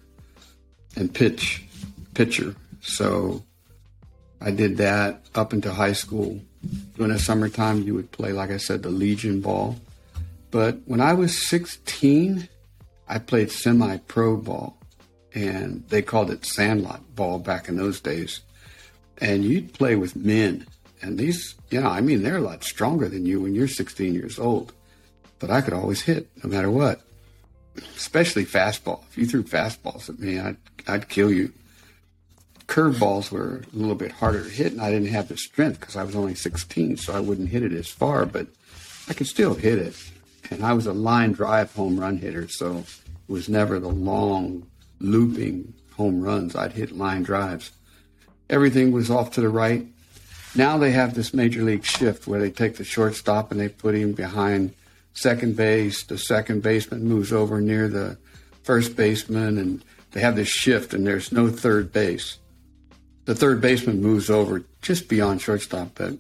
and 0.96 1.14
pitch, 1.14 1.66
pitcher. 2.14 2.56
So 2.82 3.44
I 4.42 4.52
did 4.52 4.78
that 4.78 5.22
up 5.34 5.54
into 5.54 5.72
high 5.72 5.94
school. 5.94 6.40
During 6.96 7.12
the 7.14 7.20
summertime, 7.20 7.84
you 7.84 7.94
would 7.94 8.12
play, 8.12 8.32
like 8.32 8.52
I 8.52 8.58
said, 8.58 8.84
the 8.84 8.90
Legion 8.90 9.42
ball. 9.42 9.80
But 10.52 10.80
when 10.86 11.02
I 11.02 11.14
was 11.14 11.48
16, 11.48 12.48
I 13.08 13.20
played 13.20 13.52
semi 13.52 13.98
pro 13.98 14.38
ball, 14.38 14.78
and 15.34 15.84
they 15.90 16.02
called 16.02 16.32
it 16.32 16.46
sandlot 16.46 17.16
ball 17.16 17.40
back 17.40 17.68
in 17.68 17.76
those 17.76 18.00
days 18.00 18.42
and 19.20 19.44
you'd 19.44 19.74
play 19.74 19.96
with 19.96 20.16
men. 20.16 20.66
And 21.02 21.18
these, 21.18 21.56
you 21.70 21.82
know, 21.82 21.90
I 21.90 22.02
mean, 22.02 22.24
they're 22.24 22.38
a 22.38 22.42
lot 22.42 22.64
stronger 22.64 23.08
than 23.08 23.26
you 23.26 23.42
when 23.42 23.56
you're 23.56 23.68
16 23.68 24.14
years 24.14 24.40
old. 24.40 24.74
But 25.40 25.50
I 25.52 25.62
could 25.62 25.74
always 25.74 26.02
hit 26.02 26.30
no 26.44 26.50
matter 26.50 26.72
what, 26.72 27.02
especially 27.96 28.46
fastball. 28.46 29.04
If 29.10 29.18
you 29.18 29.26
threw 29.26 29.44
fastballs 29.44 30.10
at 30.10 30.20
me, 30.20 30.40
I'd, 30.40 30.58
I'd 30.88 31.10
kill 31.10 31.32
you. 31.32 31.52
Curveballs 32.68 33.32
were 33.32 33.64
a 33.74 33.76
little 33.76 33.96
bit 33.96 34.12
harder 34.12 34.44
to 34.44 34.50
hit, 34.50 34.72
and 34.72 34.82
I 34.82 34.92
didn't 34.92 35.10
have 35.10 35.28
the 35.28 35.38
strength 35.38 35.80
because 35.80 35.96
I 35.96 36.04
was 36.04 36.16
only 36.16 36.36
16, 36.36 36.98
so 36.98 37.14
I 37.14 37.20
wouldn't 37.20 37.50
hit 37.50 37.64
it 37.64 37.74
as 37.74 37.88
far, 37.88 38.26
but 38.26 38.48
I 39.08 39.14
could 39.14 39.28
still 39.28 39.54
hit 39.54 39.80
it. 39.80 39.96
And 40.50 40.64
I 40.64 40.74
was 40.74 40.88
a 40.88 40.94
line 40.94 41.32
drive 41.32 41.74
home 41.74 42.00
run 42.00 42.18
hitter, 42.18 42.48
so 42.48 42.78
it 42.78 42.86
was 43.28 43.50
never 43.50 43.80
the 43.80 43.90
long, 43.90 44.68
looping 45.00 45.74
home 45.96 46.22
runs. 46.22 46.56
I'd 46.56 46.74
hit 46.74 46.92
line 46.92 47.24
drives 47.24 47.72
everything 48.50 48.92
was 48.92 49.10
off 49.10 49.32
to 49.32 49.42
the 49.42 49.50
right. 49.50 49.86
Now 50.56 50.78
they 50.78 50.92
have 50.92 51.14
this 51.14 51.34
major 51.34 51.64
league 51.64 51.86
shift 51.86 52.28
where 52.28 52.40
they 52.40 52.52
take 52.52 52.78
the 52.78 52.84
shortstop 52.84 53.52
and 53.52 53.60
they 53.60 53.70
put 53.70 53.96
him 53.96 54.14
behind 54.14 54.74
second 55.14 55.56
base. 55.56 56.04
The 56.04 56.18
second 56.18 56.64
baseman 56.64 57.04
moves 57.04 57.34
over 57.34 57.60
near 57.60 57.88
the 57.88 58.18
first 58.64 58.96
baseman, 58.96 59.58
and 59.58 59.84
they 60.12 60.22
have 60.22 60.36
this 60.36 60.48
shift, 60.48 60.94
and 60.94 61.06
there's 61.06 61.32
no 61.32 61.50
third 61.50 61.92
base. 61.92 62.40
The 63.26 63.36
third 63.36 63.60
baseman 63.60 64.02
moves 64.02 64.30
over 64.30 64.64
just 64.82 65.10
beyond 65.10 65.42
shortstop, 65.42 65.92
but 65.96 66.14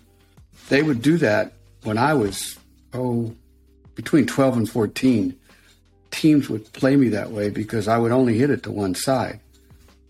they 0.69 0.81
would 0.81 1.01
do 1.01 1.17
that 1.17 1.53
when 1.83 1.97
I 1.97 2.13
was, 2.13 2.57
oh, 2.93 3.35
between 3.93 4.25
12 4.25 4.57
and 4.57 4.69
14. 4.69 5.35
Teams 6.11 6.49
would 6.49 6.71
play 6.73 6.95
me 6.95 7.09
that 7.09 7.31
way 7.31 7.49
because 7.49 7.87
I 7.87 7.97
would 7.97 8.11
only 8.11 8.37
hit 8.37 8.49
it 8.49 8.63
to 8.63 8.71
one 8.71 8.95
side. 8.95 9.39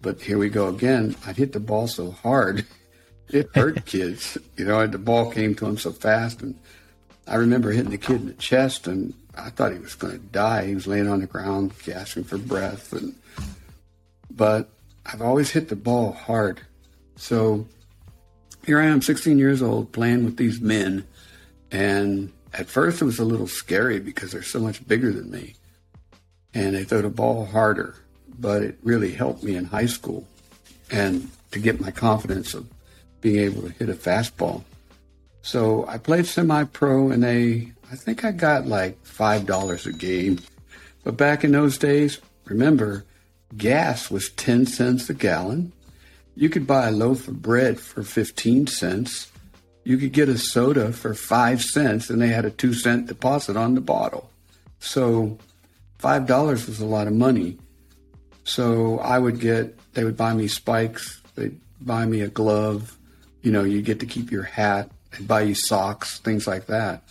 But 0.01 0.21
here 0.21 0.37
we 0.37 0.49
go 0.49 0.67
again. 0.67 1.15
I'd 1.25 1.37
hit 1.37 1.53
the 1.53 1.59
ball 1.59 1.87
so 1.87 2.11
hard, 2.11 2.65
it 3.29 3.49
hurt 3.55 3.85
kids. 3.87 4.37
You 4.55 4.65
know, 4.65 4.85
the 4.87 4.97
ball 4.97 5.31
came 5.31 5.55
to 5.55 5.65
him 5.65 5.77
so 5.77 5.91
fast. 5.91 6.41
And 6.41 6.55
I 7.27 7.35
remember 7.35 7.71
hitting 7.71 7.91
the 7.91 7.97
kid 7.97 8.21
in 8.21 8.27
the 8.27 8.33
chest, 8.33 8.87
and 8.87 9.13
I 9.35 9.49
thought 9.49 9.73
he 9.73 9.79
was 9.79 9.95
going 9.95 10.13
to 10.13 10.25
die. 10.27 10.67
He 10.67 10.75
was 10.75 10.87
laying 10.87 11.09
on 11.09 11.21
the 11.21 11.27
ground, 11.27 11.73
gasping 11.83 12.23
for 12.23 12.37
breath. 12.37 12.93
And 12.93 13.15
But 14.29 14.69
I've 15.05 15.21
always 15.21 15.51
hit 15.51 15.69
the 15.69 15.75
ball 15.75 16.11
hard. 16.11 16.61
So 17.15 17.67
here 18.65 18.79
I 18.79 18.85
am, 18.85 19.01
16 19.01 19.37
years 19.37 19.61
old, 19.61 19.91
playing 19.91 20.25
with 20.25 20.37
these 20.37 20.59
men. 20.59 21.05
And 21.71 22.31
at 22.53 22.67
first 22.67 23.01
it 23.01 23.05
was 23.05 23.19
a 23.19 23.25
little 23.25 23.47
scary 23.47 23.99
because 23.99 24.31
they're 24.31 24.43
so 24.43 24.59
much 24.59 24.85
bigger 24.87 25.11
than 25.11 25.31
me. 25.31 25.55
And 26.53 26.75
they 26.75 26.83
throw 26.83 27.01
the 27.01 27.09
ball 27.09 27.45
harder. 27.45 27.95
But 28.37 28.63
it 28.63 28.79
really 28.83 29.11
helped 29.11 29.43
me 29.43 29.55
in 29.55 29.65
high 29.65 29.85
school 29.85 30.27
and 30.91 31.29
to 31.51 31.59
get 31.59 31.79
my 31.79 31.91
confidence 31.91 32.53
of 32.53 32.67
being 33.21 33.39
able 33.39 33.61
to 33.63 33.69
hit 33.69 33.89
a 33.89 33.93
fastball. 33.93 34.63
So 35.41 35.85
I 35.87 35.97
played 35.97 36.25
semi 36.25 36.63
pro 36.65 37.11
and 37.11 37.23
they, 37.23 37.71
I 37.91 37.95
think 37.95 38.25
I 38.25 38.31
got 38.31 38.65
like 38.65 39.01
$5 39.03 39.85
a 39.85 39.91
game. 39.93 40.39
But 41.03 41.17
back 41.17 41.43
in 41.43 41.51
those 41.51 41.77
days, 41.77 42.19
remember, 42.45 43.05
gas 43.55 44.09
was 44.09 44.29
10 44.31 44.65
cents 44.65 45.09
a 45.09 45.13
gallon. 45.13 45.71
You 46.35 46.49
could 46.49 46.67
buy 46.67 46.89
a 46.89 46.91
loaf 46.91 47.27
of 47.27 47.41
bread 47.41 47.79
for 47.79 48.03
15 48.03 48.67
cents. 48.67 49.31
You 49.85 49.97
could 49.97 50.11
get 50.11 50.29
a 50.29 50.37
soda 50.37 50.91
for 50.91 51.13
5 51.13 51.61
cents, 51.61 52.09
and 52.09 52.21
they 52.21 52.27
had 52.27 52.45
a 52.45 52.51
2 52.51 52.73
cent 52.73 53.07
deposit 53.07 53.55
on 53.55 53.75
the 53.75 53.81
bottle. 53.81 54.29
So 54.79 55.37
$5 55.99 56.67
was 56.67 56.79
a 56.79 56.85
lot 56.85 57.07
of 57.07 57.13
money. 57.13 57.57
So 58.43 58.99
I 58.99 59.17
would 59.17 59.39
get, 59.39 59.77
they 59.93 60.03
would 60.03 60.17
buy 60.17 60.33
me 60.33 60.47
spikes, 60.47 61.21
they'd 61.35 61.59
buy 61.81 62.05
me 62.05 62.21
a 62.21 62.27
glove. 62.27 62.97
You 63.41 63.51
know, 63.51 63.63
you 63.63 63.81
get 63.81 63.99
to 64.01 64.05
keep 64.05 64.31
your 64.31 64.43
hat, 64.43 64.91
they'd 65.11 65.27
buy 65.27 65.41
you 65.41 65.55
socks, 65.55 66.19
things 66.19 66.47
like 66.47 66.65
that. 66.67 67.03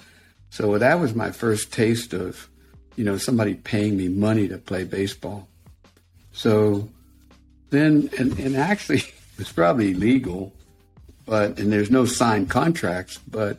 So 0.50 0.78
that 0.78 1.00
was 1.00 1.14
my 1.14 1.32
first 1.32 1.72
taste 1.72 2.12
of, 2.12 2.48
you 2.94 3.04
know, 3.04 3.16
somebody 3.16 3.54
paying 3.54 3.96
me 3.96 4.08
money 4.08 4.46
to 4.48 4.58
play 4.58 4.84
baseball. 4.84 5.48
So 6.32 6.88
then, 7.74 8.10
and, 8.18 8.38
and 8.38 8.56
actually, 8.56 9.02
it's 9.38 9.52
probably 9.52 9.94
legal, 9.94 10.52
but, 11.26 11.58
and 11.58 11.72
there's 11.72 11.90
no 11.90 12.04
signed 12.04 12.50
contracts, 12.50 13.18
but, 13.28 13.58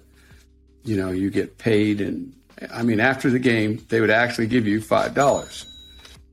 you 0.84 0.95
know, 0.98 1.12
you 1.12 1.29
get 1.29 1.57
paid. 1.57 2.01
And 2.01 2.34
I 2.72 2.84
mean, 2.84 3.00
after 3.00 3.29
the 3.29 3.39
game, 3.39 3.84
they 3.89 4.01
would 4.01 4.10
actually 4.10 4.48
give 4.48 4.67
you 4.67 4.79
$5. 4.79 5.65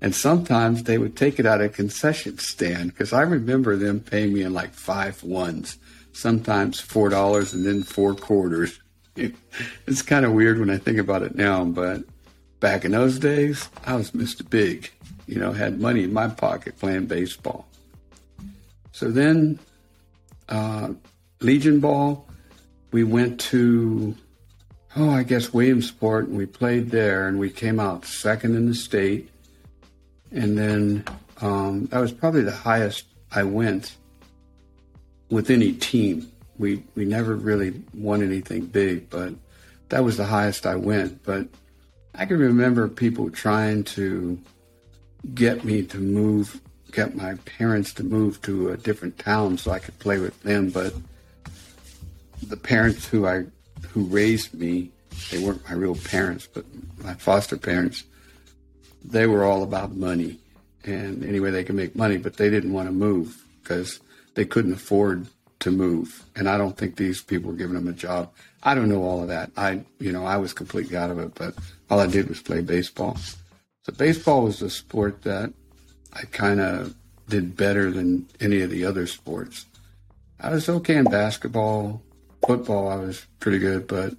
And 0.02 0.12
sometimes 0.12 0.82
they 0.82 0.98
would 0.98 1.16
take 1.16 1.38
it 1.38 1.46
out 1.46 1.60
of 1.60 1.74
concession 1.74 2.38
stand 2.38 2.90
because 2.90 3.12
I 3.12 3.22
remember 3.22 3.76
them 3.76 4.00
paying 4.00 4.32
me 4.34 4.42
in 4.42 4.52
like 4.52 4.74
five 4.74 5.22
ones, 5.22 5.78
sometimes 6.12 6.80
four 6.80 7.08
dollars 7.08 7.54
and 7.54 7.64
then 7.64 7.84
four 7.84 8.14
quarters. 8.14 8.78
It's 9.86 10.00
kind 10.00 10.24
of 10.24 10.32
weird 10.32 10.58
when 10.58 10.70
I 10.70 10.78
think 10.78 10.96
about 10.96 11.22
it 11.22 11.34
now, 11.34 11.64
but 11.66 12.02
back 12.60 12.86
in 12.86 12.92
those 12.92 13.18
days, 13.18 13.68
I 13.84 13.94
was 13.94 14.12
Mr. 14.12 14.48
Big, 14.48 14.90
you 15.32 15.40
know, 15.40 15.52
had 15.52 15.80
money 15.80 16.04
in 16.04 16.12
my 16.12 16.28
pocket 16.28 16.78
playing 16.78 17.06
baseball. 17.06 17.66
So 18.92 19.10
then, 19.10 19.58
uh, 20.50 20.90
Legion 21.40 21.80
Ball, 21.80 22.28
we 22.90 23.02
went 23.02 23.40
to, 23.40 24.14
oh, 24.94 25.08
I 25.08 25.22
guess 25.22 25.54
Williamsport, 25.54 26.28
and 26.28 26.36
we 26.36 26.44
played 26.44 26.90
there, 26.90 27.28
and 27.28 27.38
we 27.38 27.48
came 27.48 27.80
out 27.80 28.04
second 28.04 28.56
in 28.56 28.66
the 28.68 28.74
state. 28.74 29.30
And 30.32 30.58
then 30.58 31.04
um, 31.40 31.86
that 31.86 31.98
was 31.98 32.12
probably 32.12 32.42
the 32.42 32.52
highest 32.52 33.06
I 33.30 33.44
went 33.44 33.96
with 35.30 35.48
any 35.48 35.72
team. 35.72 36.30
We 36.58 36.84
we 36.94 37.06
never 37.06 37.34
really 37.34 37.82
won 37.94 38.22
anything 38.22 38.66
big, 38.66 39.08
but 39.08 39.32
that 39.88 40.04
was 40.04 40.18
the 40.18 40.26
highest 40.26 40.66
I 40.66 40.76
went. 40.76 41.22
But 41.22 41.48
I 42.14 42.26
can 42.26 42.38
remember 42.38 42.86
people 42.88 43.30
trying 43.30 43.84
to 43.96 44.38
get 45.34 45.64
me 45.64 45.82
to 45.84 45.98
move, 45.98 46.60
get 46.90 47.14
my 47.14 47.34
parents 47.34 47.92
to 47.94 48.04
move 48.04 48.40
to 48.42 48.70
a 48.70 48.76
different 48.76 49.18
town 49.18 49.58
so 49.58 49.70
I 49.70 49.78
could 49.78 49.98
play 49.98 50.18
with 50.18 50.40
them. 50.42 50.70
But 50.70 50.94
the 52.46 52.56
parents 52.56 53.06
who 53.06 53.26
I 53.26 53.44
who 53.90 54.04
raised 54.04 54.54
me, 54.54 54.90
they 55.30 55.38
weren't 55.38 55.68
my 55.68 55.74
real 55.74 55.96
parents, 55.96 56.46
but 56.46 56.64
my 57.02 57.14
foster 57.14 57.56
parents 57.56 58.04
they 59.04 59.26
were 59.26 59.44
all 59.44 59.62
about 59.62 59.96
money 59.96 60.38
and 60.84 61.24
any 61.24 61.40
way 61.40 61.50
they 61.50 61.64
could 61.64 61.74
make 61.74 61.96
money, 61.96 62.16
but 62.16 62.36
they 62.36 62.50
didn't 62.50 62.72
want 62.72 62.88
to 62.88 62.92
move 62.92 63.44
because 63.62 64.00
they 64.34 64.44
couldn't 64.44 64.72
afford 64.72 65.26
to 65.60 65.70
move. 65.70 66.24
And 66.34 66.48
I 66.48 66.58
don't 66.58 66.76
think 66.76 66.96
these 66.96 67.22
people 67.22 67.50
were 67.50 67.56
giving 67.56 67.74
them 67.74 67.88
a 67.88 67.92
job. 67.92 68.32
I 68.62 68.74
don't 68.74 68.88
know 68.88 69.02
all 69.02 69.22
of 69.22 69.28
that. 69.28 69.50
I, 69.56 69.84
you 69.98 70.12
know, 70.12 70.24
I 70.24 70.36
was 70.36 70.52
completely 70.52 70.96
out 70.96 71.10
of 71.10 71.18
it, 71.18 71.34
but 71.34 71.54
all 71.90 72.00
I 72.00 72.06
did 72.06 72.28
was 72.28 72.42
play 72.42 72.60
baseball. 72.60 73.16
So 73.84 73.92
baseball 73.92 74.44
was 74.44 74.62
a 74.62 74.70
sport 74.70 75.22
that 75.22 75.52
I 76.12 76.22
kind 76.26 76.60
of 76.60 76.94
did 77.28 77.56
better 77.56 77.90
than 77.90 78.28
any 78.40 78.60
of 78.60 78.70
the 78.70 78.84
other 78.84 79.08
sports. 79.08 79.66
I 80.38 80.50
was 80.50 80.68
okay 80.68 80.96
in 80.96 81.04
basketball, 81.04 82.00
football, 82.46 82.88
I 82.88 82.96
was 82.96 83.26
pretty 83.40 83.58
good, 83.58 83.88
but 83.88 84.14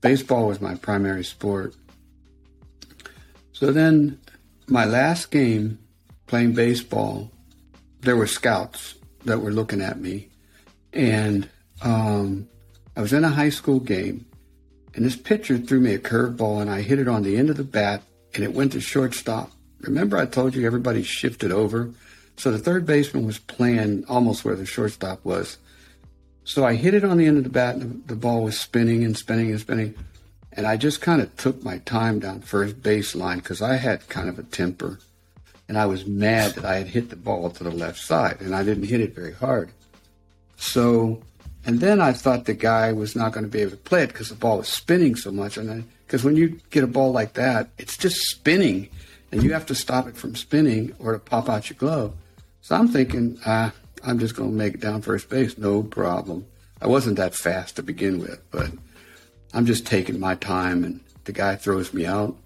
baseball 0.00 0.46
was 0.46 0.60
my 0.60 0.76
primary 0.76 1.24
sport. 1.24 1.74
So 3.52 3.72
then, 3.72 4.20
my 4.68 4.84
last 4.84 5.30
game 5.30 5.78
playing 6.26 6.52
baseball, 6.52 7.30
there 8.00 8.16
were 8.16 8.26
scouts 8.26 8.94
that 9.24 9.40
were 9.40 9.52
looking 9.52 9.80
at 9.80 10.00
me. 10.00 10.28
And 10.92 11.48
um, 11.82 12.48
I 12.96 13.00
was 13.00 13.12
in 13.12 13.24
a 13.24 13.30
high 13.30 13.50
school 13.50 13.80
game, 13.80 14.26
and 14.94 15.04
this 15.04 15.16
pitcher 15.16 15.58
threw 15.58 15.80
me 15.80 15.94
a 15.94 15.98
curveball, 15.98 16.60
and 16.60 16.70
I 16.70 16.82
hit 16.82 16.98
it 16.98 17.08
on 17.08 17.22
the 17.22 17.36
end 17.36 17.50
of 17.50 17.56
the 17.56 17.64
bat, 17.64 18.02
and 18.34 18.44
it 18.44 18.54
went 18.54 18.72
to 18.72 18.80
shortstop. 18.80 19.50
Remember, 19.80 20.16
I 20.16 20.26
told 20.26 20.54
you 20.54 20.66
everybody 20.66 21.02
shifted 21.02 21.52
over? 21.52 21.90
So 22.36 22.50
the 22.50 22.58
third 22.58 22.86
baseman 22.86 23.26
was 23.26 23.38
playing 23.38 24.04
almost 24.08 24.44
where 24.44 24.56
the 24.56 24.66
shortstop 24.66 25.24
was. 25.24 25.58
So 26.44 26.64
I 26.64 26.74
hit 26.74 26.94
it 26.94 27.04
on 27.04 27.18
the 27.18 27.26
end 27.26 27.38
of 27.38 27.44
the 27.44 27.50
bat, 27.50 27.76
and 27.76 28.06
the 28.06 28.16
ball 28.16 28.42
was 28.42 28.58
spinning 28.58 29.04
and 29.04 29.16
spinning 29.16 29.50
and 29.50 29.60
spinning. 29.60 29.94
And 30.52 30.66
I 30.66 30.76
just 30.76 31.00
kind 31.00 31.22
of 31.22 31.34
took 31.36 31.62
my 31.62 31.78
time 31.78 32.18
down 32.18 32.40
first 32.40 32.82
baseline 32.82 33.36
because 33.36 33.62
I 33.62 33.76
had 33.76 34.08
kind 34.08 34.28
of 34.28 34.38
a 34.38 34.42
temper. 34.42 34.98
And 35.68 35.78
I 35.78 35.86
was 35.86 36.04
mad 36.04 36.52
that 36.52 36.64
I 36.64 36.76
had 36.76 36.88
hit 36.88 37.08
the 37.08 37.16
ball 37.16 37.48
to 37.50 37.64
the 37.64 37.70
left 37.70 37.98
side 37.98 38.40
and 38.40 38.54
I 38.54 38.62
didn't 38.62 38.84
hit 38.84 39.00
it 39.00 39.14
very 39.14 39.32
hard. 39.32 39.70
So, 40.56 41.22
and 41.64 41.80
then 41.80 42.00
I 42.00 42.12
thought 42.12 42.44
the 42.44 42.54
guy 42.54 42.92
was 42.92 43.16
not 43.16 43.32
going 43.32 43.44
to 43.44 43.50
be 43.50 43.60
able 43.62 43.70
to 43.70 43.76
play 43.78 44.02
it 44.02 44.08
because 44.08 44.28
the 44.28 44.34
ball 44.34 44.58
was 44.58 44.68
spinning 44.68 45.16
so 45.16 45.32
much. 45.32 45.56
And 45.56 45.84
because 46.12 46.24
when 46.24 46.36
you 46.36 46.60
get 46.68 46.84
a 46.84 46.86
ball 46.86 47.10
like 47.10 47.32
that, 47.32 47.70
it's 47.78 47.96
just 47.96 48.16
spinning 48.16 48.90
and 49.32 49.42
you 49.42 49.54
have 49.54 49.64
to 49.64 49.74
stop 49.74 50.06
it 50.06 50.14
from 50.14 50.36
spinning 50.36 50.94
or 50.98 51.12
to 51.12 51.18
pop 51.18 51.48
out 51.48 51.70
your 51.70 51.78
glove. 51.78 52.12
So 52.60 52.76
I'm 52.76 52.88
thinking, 52.88 53.38
ah, 53.46 53.72
I'm 54.04 54.18
just 54.18 54.36
going 54.36 54.50
to 54.50 54.54
make 54.54 54.74
it 54.74 54.80
down 54.80 55.00
first 55.00 55.30
base. 55.30 55.56
No 55.56 55.82
problem. 55.82 56.44
I 56.82 56.86
wasn't 56.86 57.16
that 57.16 57.34
fast 57.34 57.76
to 57.76 57.82
begin 57.82 58.18
with, 58.18 58.42
but 58.50 58.70
I'm 59.54 59.64
just 59.64 59.86
taking 59.86 60.20
my 60.20 60.34
time, 60.34 60.84
and 60.84 61.00
the 61.24 61.32
guy 61.32 61.56
throws 61.56 61.94
me 61.94 62.04
out. 62.04 62.36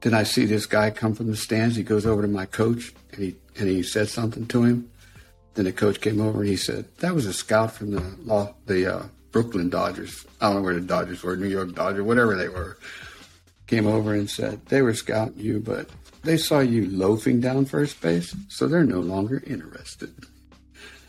Then 0.00 0.14
I 0.14 0.22
see 0.22 0.46
this 0.46 0.64
guy 0.64 0.90
come 0.90 1.14
from 1.14 1.26
the 1.26 1.36
stands. 1.36 1.76
He 1.76 1.82
goes 1.82 2.06
over 2.06 2.22
to 2.22 2.28
my 2.28 2.46
coach, 2.46 2.94
and 3.12 3.22
he 3.22 3.36
and 3.58 3.68
he 3.68 3.82
said 3.82 4.08
something 4.08 4.46
to 4.46 4.62
him. 4.62 4.90
Then 5.52 5.66
the 5.66 5.72
coach 5.72 6.00
came 6.00 6.18
over 6.18 6.40
and 6.40 6.48
he 6.48 6.56
said, 6.56 6.86
"That 7.00 7.14
was 7.14 7.26
a 7.26 7.34
scout 7.34 7.72
from 7.72 7.90
the 7.90 8.00
law, 8.24 8.54
the 8.64 8.86
uh, 8.86 9.02
Brooklyn 9.32 9.70
Dodgers. 9.70 10.26
I 10.40 10.46
don't 10.46 10.56
know 10.56 10.62
where 10.62 10.74
the 10.74 10.80
Dodgers 10.80 11.22
were, 11.22 11.36
New 11.36 11.48
York 11.48 11.74
Dodgers, 11.74 12.02
whatever 12.02 12.36
they 12.36 12.48
were." 12.48 12.78
Came 13.66 13.86
over 13.86 14.14
and 14.14 14.28
said 14.28 14.66
they 14.66 14.82
were 14.82 14.94
scouting 14.94 15.38
you, 15.38 15.60
but 15.60 15.88
they 16.24 16.36
saw 16.36 16.58
you 16.58 16.90
loafing 16.90 17.40
down 17.40 17.66
first 17.66 18.00
base, 18.00 18.34
so 18.48 18.66
they're 18.66 18.82
no 18.82 18.98
longer 18.98 19.42
interested. 19.46 20.12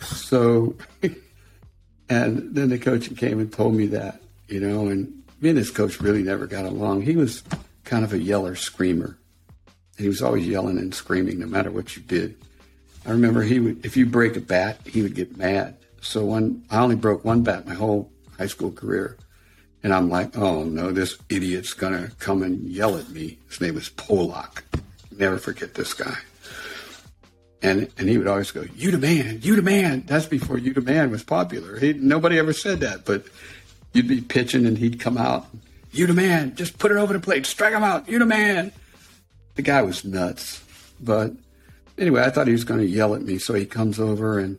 So, 0.01 0.75
and 2.09 2.53
then 2.55 2.69
the 2.69 2.77
coach 2.77 3.15
came 3.17 3.39
and 3.39 3.51
told 3.51 3.73
me 3.73 3.87
that 3.87 4.21
you 4.51 4.59
know, 4.59 4.87
and 4.87 5.23
me 5.39 5.49
and 5.49 5.57
his 5.57 5.71
coach 5.71 6.01
really 6.01 6.21
never 6.21 6.45
got 6.45 6.65
along. 6.65 7.01
He 7.01 7.15
was 7.15 7.41
kind 7.85 8.03
of 8.03 8.13
a 8.13 8.19
yeller 8.19 8.55
screamer. 8.55 9.17
He 9.97 10.07
was 10.07 10.21
always 10.21 10.47
yelling 10.47 10.77
and 10.77 10.93
screaming 10.93 11.39
no 11.39 11.47
matter 11.47 11.71
what 11.71 11.95
you 11.95 12.03
did. 12.03 12.35
I 13.05 13.11
remember 13.11 13.41
he 13.41 13.59
would, 13.59 13.85
if 13.85 13.97
you 13.97 14.05
break 14.05 14.35
a 14.35 14.41
bat, 14.41 14.79
he 14.85 15.01
would 15.01 15.15
get 15.15 15.37
mad. 15.37 15.77
So 16.01 16.25
when 16.25 16.65
I 16.69 16.79
only 16.79 16.95
broke 16.95 17.23
one 17.23 17.43
bat 17.43 17.67
my 17.67 17.75
whole 17.75 18.11
high 18.37 18.47
school 18.47 18.71
career, 18.71 19.17
and 19.83 19.93
I'm 19.93 20.09
like, 20.09 20.37
oh 20.37 20.63
no, 20.63 20.91
this 20.91 21.17
idiot's 21.29 21.73
gonna 21.73 22.11
come 22.19 22.43
and 22.43 22.67
yell 22.67 22.97
at 22.97 23.09
me. 23.09 23.37
His 23.47 23.61
name 23.61 23.77
is 23.77 23.89
Polak. 23.89 24.63
Never 25.17 25.37
forget 25.37 25.75
this 25.75 25.93
guy. 25.93 26.17
And 27.61 27.89
and 27.97 28.09
he 28.09 28.17
would 28.17 28.27
always 28.27 28.49
go, 28.49 28.65
"You 28.75 28.89
the 28.89 28.97
man, 28.97 29.39
you 29.43 29.55
the 29.55 29.61
man." 29.61 30.03
That's 30.07 30.25
before 30.25 30.57
"You 30.57 30.73
the 30.73 30.81
man" 30.81 31.11
was 31.11 31.23
popular. 31.23 31.77
He, 31.77 31.93
nobody 31.93 32.39
ever 32.39 32.53
said 32.53 32.79
that, 32.79 33.05
but 33.05 33.25
you'd 33.93 34.07
be 34.07 34.21
pitching 34.21 34.65
and 34.65 34.79
he'd 34.79 34.99
come 34.99 35.17
out, 35.17 35.45
"You 35.91 36.07
the 36.07 36.13
man, 36.13 36.55
just 36.55 36.79
put 36.79 36.91
it 36.91 36.97
over 36.97 37.13
the 37.13 37.19
plate, 37.19 37.45
strike 37.45 37.73
him 37.73 37.83
out, 37.83 38.09
you 38.09 38.17
the 38.17 38.25
man." 38.25 38.71
The 39.55 39.61
guy 39.61 39.83
was 39.83 40.03
nuts, 40.03 40.63
but 40.99 41.33
anyway, 41.99 42.23
I 42.23 42.31
thought 42.31 42.47
he 42.47 42.53
was 42.53 42.63
going 42.63 42.79
to 42.79 42.85
yell 42.87 43.13
at 43.13 43.21
me, 43.21 43.37
so 43.37 43.53
he 43.53 43.65
comes 43.65 43.99
over 43.99 44.39
and 44.39 44.57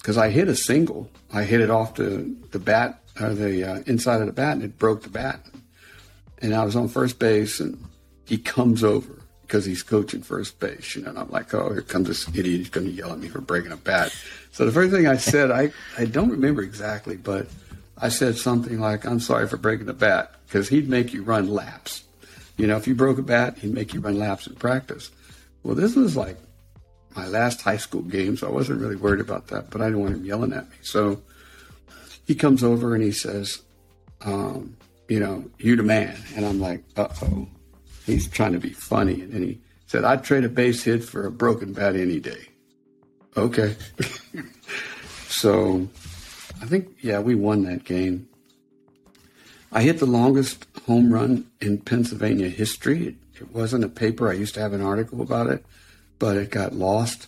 because 0.00 0.16
I 0.16 0.30
hit 0.30 0.48
a 0.48 0.56
single, 0.56 1.10
I 1.32 1.44
hit 1.44 1.60
it 1.60 1.70
off 1.70 1.94
the 1.94 2.34
the 2.50 2.58
bat 2.58 3.02
or 3.20 3.34
the 3.34 3.64
uh, 3.64 3.82
inside 3.86 4.20
of 4.20 4.26
the 4.26 4.32
bat, 4.32 4.54
and 4.54 4.62
it 4.62 4.78
broke 4.78 5.02
the 5.02 5.10
bat, 5.10 5.44
and 6.40 6.54
I 6.54 6.64
was 6.64 6.76
on 6.76 6.88
first 6.88 7.18
base, 7.18 7.60
and 7.60 7.78
he 8.24 8.38
comes 8.38 8.82
over 8.82 9.20
because 9.42 9.64
he's 9.64 9.82
coaching 9.82 10.22
first 10.22 10.58
base, 10.60 10.94
you 10.94 11.02
know. 11.02 11.10
And 11.10 11.18
I'm 11.18 11.30
like, 11.30 11.52
oh, 11.52 11.72
here 11.72 11.82
comes 11.82 12.08
this 12.08 12.28
idiot. 12.28 12.60
He's 12.60 12.70
going 12.70 12.86
to 12.86 12.92
yell 12.92 13.12
at 13.12 13.18
me 13.18 13.28
for 13.28 13.40
breaking 13.40 13.72
a 13.72 13.76
bat. 13.76 14.16
So 14.52 14.64
the 14.64 14.72
first 14.72 14.92
thing 14.92 15.06
I 15.06 15.16
said, 15.16 15.50
I, 15.50 15.72
I 15.98 16.04
don't 16.04 16.30
remember 16.30 16.62
exactly, 16.62 17.16
but 17.16 17.48
I 17.98 18.08
said 18.08 18.38
something 18.38 18.78
like, 18.78 19.04
I'm 19.04 19.20
sorry 19.20 19.48
for 19.48 19.56
breaking 19.56 19.86
the 19.86 19.92
bat 19.92 20.34
because 20.46 20.68
he'd 20.68 20.88
make 20.88 21.12
you 21.12 21.22
run 21.22 21.48
laps. 21.48 22.04
You 22.56 22.66
know, 22.66 22.76
if 22.76 22.86
you 22.86 22.94
broke 22.94 23.18
a 23.18 23.22
bat, 23.22 23.58
he'd 23.58 23.74
make 23.74 23.92
you 23.92 24.00
run 24.00 24.18
laps 24.18 24.46
in 24.46 24.54
practice. 24.54 25.10
Well, 25.62 25.74
this 25.74 25.96
was 25.96 26.16
like 26.16 26.36
my 27.16 27.26
last 27.26 27.60
high 27.62 27.76
school 27.76 28.02
game, 28.02 28.36
so 28.36 28.46
I 28.46 28.50
wasn't 28.50 28.80
really 28.80 28.96
worried 28.96 29.20
about 29.20 29.48
that, 29.48 29.70
but 29.70 29.80
I 29.80 29.86
didn't 29.86 30.00
want 30.00 30.14
him 30.14 30.24
yelling 30.24 30.52
at 30.52 30.68
me. 30.70 30.76
So 30.82 31.22
he 32.26 32.34
comes 32.34 32.62
over 32.62 32.94
and 32.94 33.02
he 33.02 33.12
says, 33.12 33.62
um, 34.22 34.76
you 35.08 35.18
know, 35.18 35.44
you 35.58 35.76
the 35.76 35.82
man. 35.82 36.16
And 36.36 36.44
I'm 36.44 36.60
like, 36.60 36.84
uh 36.96 37.08
oh 37.22 37.48
he's 38.06 38.28
trying 38.28 38.52
to 38.52 38.58
be 38.58 38.70
funny. 38.70 39.22
And 39.22 39.42
he 39.42 39.60
said, 39.86 40.04
I'd 40.04 40.24
trade 40.24 40.44
a 40.44 40.48
base 40.48 40.82
hit 40.84 41.04
for 41.04 41.26
a 41.26 41.30
broken 41.30 41.72
bat 41.72 41.96
any 41.96 42.20
day. 42.20 42.48
Okay. 43.36 43.76
so 45.28 45.88
I 46.60 46.66
think, 46.66 46.88
yeah, 47.00 47.20
we 47.20 47.34
won 47.34 47.64
that 47.64 47.84
game. 47.84 48.28
I 49.72 49.82
hit 49.82 49.98
the 49.98 50.06
longest 50.06 50.66
home 50.86 51.12
run 51.12 51.48
in 51.60 51.78
Pennsylvania 51.78 52.48
history. 52.48 53.16
It 53.34 53.52
wasn't 53.52 53.84
a 53.84 53.88
paper. 53.88 54.28
I 54.28 54.34
used 54.34 54.54
to 54.54 54.60
have 54.60 54.72
an 54.72 54.82
article 54.82 55.22
about 55.22 55.46
it, 55.46 55.64
but 56.20 56.36
it 56.36 56.50
got 56.50 56.72
lost. 56.72 57.26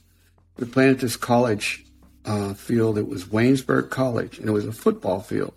We 0.56 0.66
played 0.66 0.90
at 0.90 1.00
this 1.00 1.16
college 1.16 1.84
uh, 2.24 2.54
field. 2.54 2.98
It 2.98 3.08
was 3.08 3.24
Waynesburg 3.24 3.90
College, 3.90 4.38
and 4.38 4.48
it 4.48 4.52
was 4.52 4.66
a 4.66 4.72
football 4.72 5.20
field. 5.20 5.54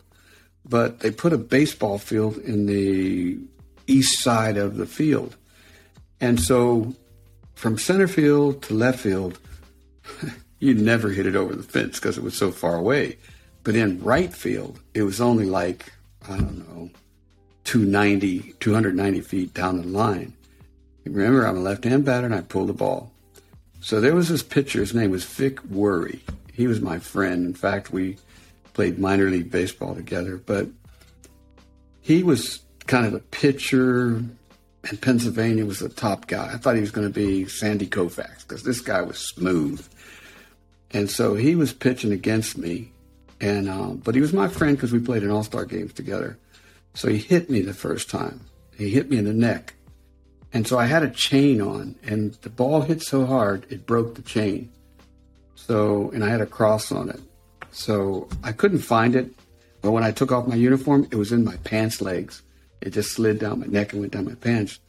But 0.68 1.02
they 1.02 1.12
put 1.12 1.34
a 1.34 1.38
baseball 1.38 2.00
field 2.00 2.38
in 2.38 2.66
the 2.66 3.38
east 3.86 4.20
side 4.20 4.58
of 4.58 4.78
the 4.78 4.88
field. 4.88 5.36
And 6.20 6.40
so 6.40 6.96
from 7.54 7.78
center 7.78 8.08
field 8.08 8.64
to 8.64 8.74
left 8.74 9.00
field, 9.00 9.38
you'd 10.60 10.82
never 10.82 11.10
hit 11.10 11.28
it 11.28 11.36
over 11.36 11.56
the 11.56 11.62
fence 11.62 12.00
because 12.00 12.18
it 12.18 12.24
was 12.24 12.36
so 12.36 12.52
far 12.52 12.76
away. 12.76 13.18
But 13.64 13.76
in 13.76 14.02
right 14.02 14.34
field, 14.34 14.80
it 14.94 15.04
was 15.04 15.20
only 15.20 15.46
like, 15.46 15.92
I 16.28 16.38
don't 16.38 16.58
know, 16.58 16.90
290, 17.66 18.54
290 18.60 19.22
feet 19.22 19.54
down 19.54 19.82
the 19.82 19.88
line. 19.88 20.34
remember, 21.04 21.46
I'm 21.46 21.58
a 21.58 21.62
left 21.62 21.84
hand 21.84 22.06
batter 22.06 22.26
and 22.26 22.34
I 22.34 22.42
pulled 22.42 22.70
the 22.70 22.74
ball. 22.74 23.12
So 23.86 24.02
there 24.02 24.16
was 24.16 24.30
this 24.30 24.42
pitcher, 24.42 24.80
his 24.80 24.96
name 24.96 25.12
was 25.12 25.26
Vic 25.26 25.64
Worry. 25.66 26.24
He 26.52 26.66
was 26.66 26.82
my 26.82 26.98
friend. 26.98 27.46
In 27.46 27.54
fact, 27.54 27.94
we 27.94 28.18
played 28.74 28.98
minor 28.98 29.30
league 29.30 29.52
baseball 29.52 29.94
together, 29.94 30.38
but 30.38 30.70
he 32.02 32.24
was 32.24 32.64
kind 32.88 33.06
of 33.06 33.14
a 33.14 33.20
pitcher 33.20 34.24
and 34.90 35.02
Pennsylvania 35.02 35.68
was 35.68 35.82
the 35.82 35.90
top 35.90 36.26
guy. 36.26 36.52
I 36.52 36.58
thought 36.58 36.74
he 36.74 36.82
was 36.82 36.90
going 36.90 37.08
to 37.08 37.14
be 37.14 37.48
Sandy 37.48 37.86
Koufax 37.86 38.40
because 38.40 38.64
this 38.64 38.82
guy 38.82 39.04
was 39.04 39.20
smooth. 39.20 39.88
And 40.90 41.08
so 41.08 41.36
he 41.36 41.56
was 41.56 41.72
pitching 41.72 42.12
against 42.12 42.58
me, 42.58 42.92
and 43.40 43.70
uh, 43.70 43.90
but 43.90 44.16
he 44.16 44.22
was 44.22 44.34
my 44.34 44.48
friend 44.48 44.76
because 44.76 44.94
we 44.94 45.00
played 45.00 45.22
in 45.22 45.30
All 45.30 45.44
Star 45.44 45.64
games 45.64 45.94
together. 45.94 46.40
So 46.96 47.08
he 47.08 47.20
hit 47.20 47.52
me 47.52 47.62
the 47.62 47.72
first 47.76 48.10
time. 48.10 48.48
He 48.76 48.90
hit 48.90 49.12
me 49.12 49.20
in 49.20 49.26
the 49.26 49.34
neck, 49.34 49.76
and 50.56 50.68
so 50.68 50.80
I 50.80 50.88
had 50.88 51.04
a 51.04 51.10
chain 51.10 51.62
on, 51.62 51.96
and 52.04 52.34
the 52.42 52.50
ball 52.50 52.82
hit 52.82 53.04
so 53.04 53.28
hard 53.28 53.68
it 53.70 53.86
broke 53.86 54.16
the 54.16 54.24
chain. 54.24 54.72
So 55.54 56.10
and 56.12 56.24
I 56.24 56.30
had 56.30 56.42
a 56.42 56.48
cross 56.48 56.92
on 56.92 57.10
it, 57.10 57.22
so 57.72 58.28
I 58.44 58.52
couldn't 58.52 58.80
find 58.80 59.16
it. 59.16 59.32
But 59.84 59.92
when 59.92 60.04
I 60.04 60.10
took 60.10 60.32
off 60.32 60.48
my 60.48 60.56
uniform, 60.56 61.08
it 61.12 61.16
was 61.16 61.32
in 61.32 61.44
my 61.44 61.58
pants 61.58 62.02
legs 62.02 62.42
it 62.86 62.94
just 62.94 63.12
slid 63.12 63.40
down 63.40 63.60
my 63.60 63.66
neck 63.66 63.92
and 63.92 64.02
went 64.02 64.14
down 64.14 64.26
my 64.26 64.36
pants. 64.36 64.80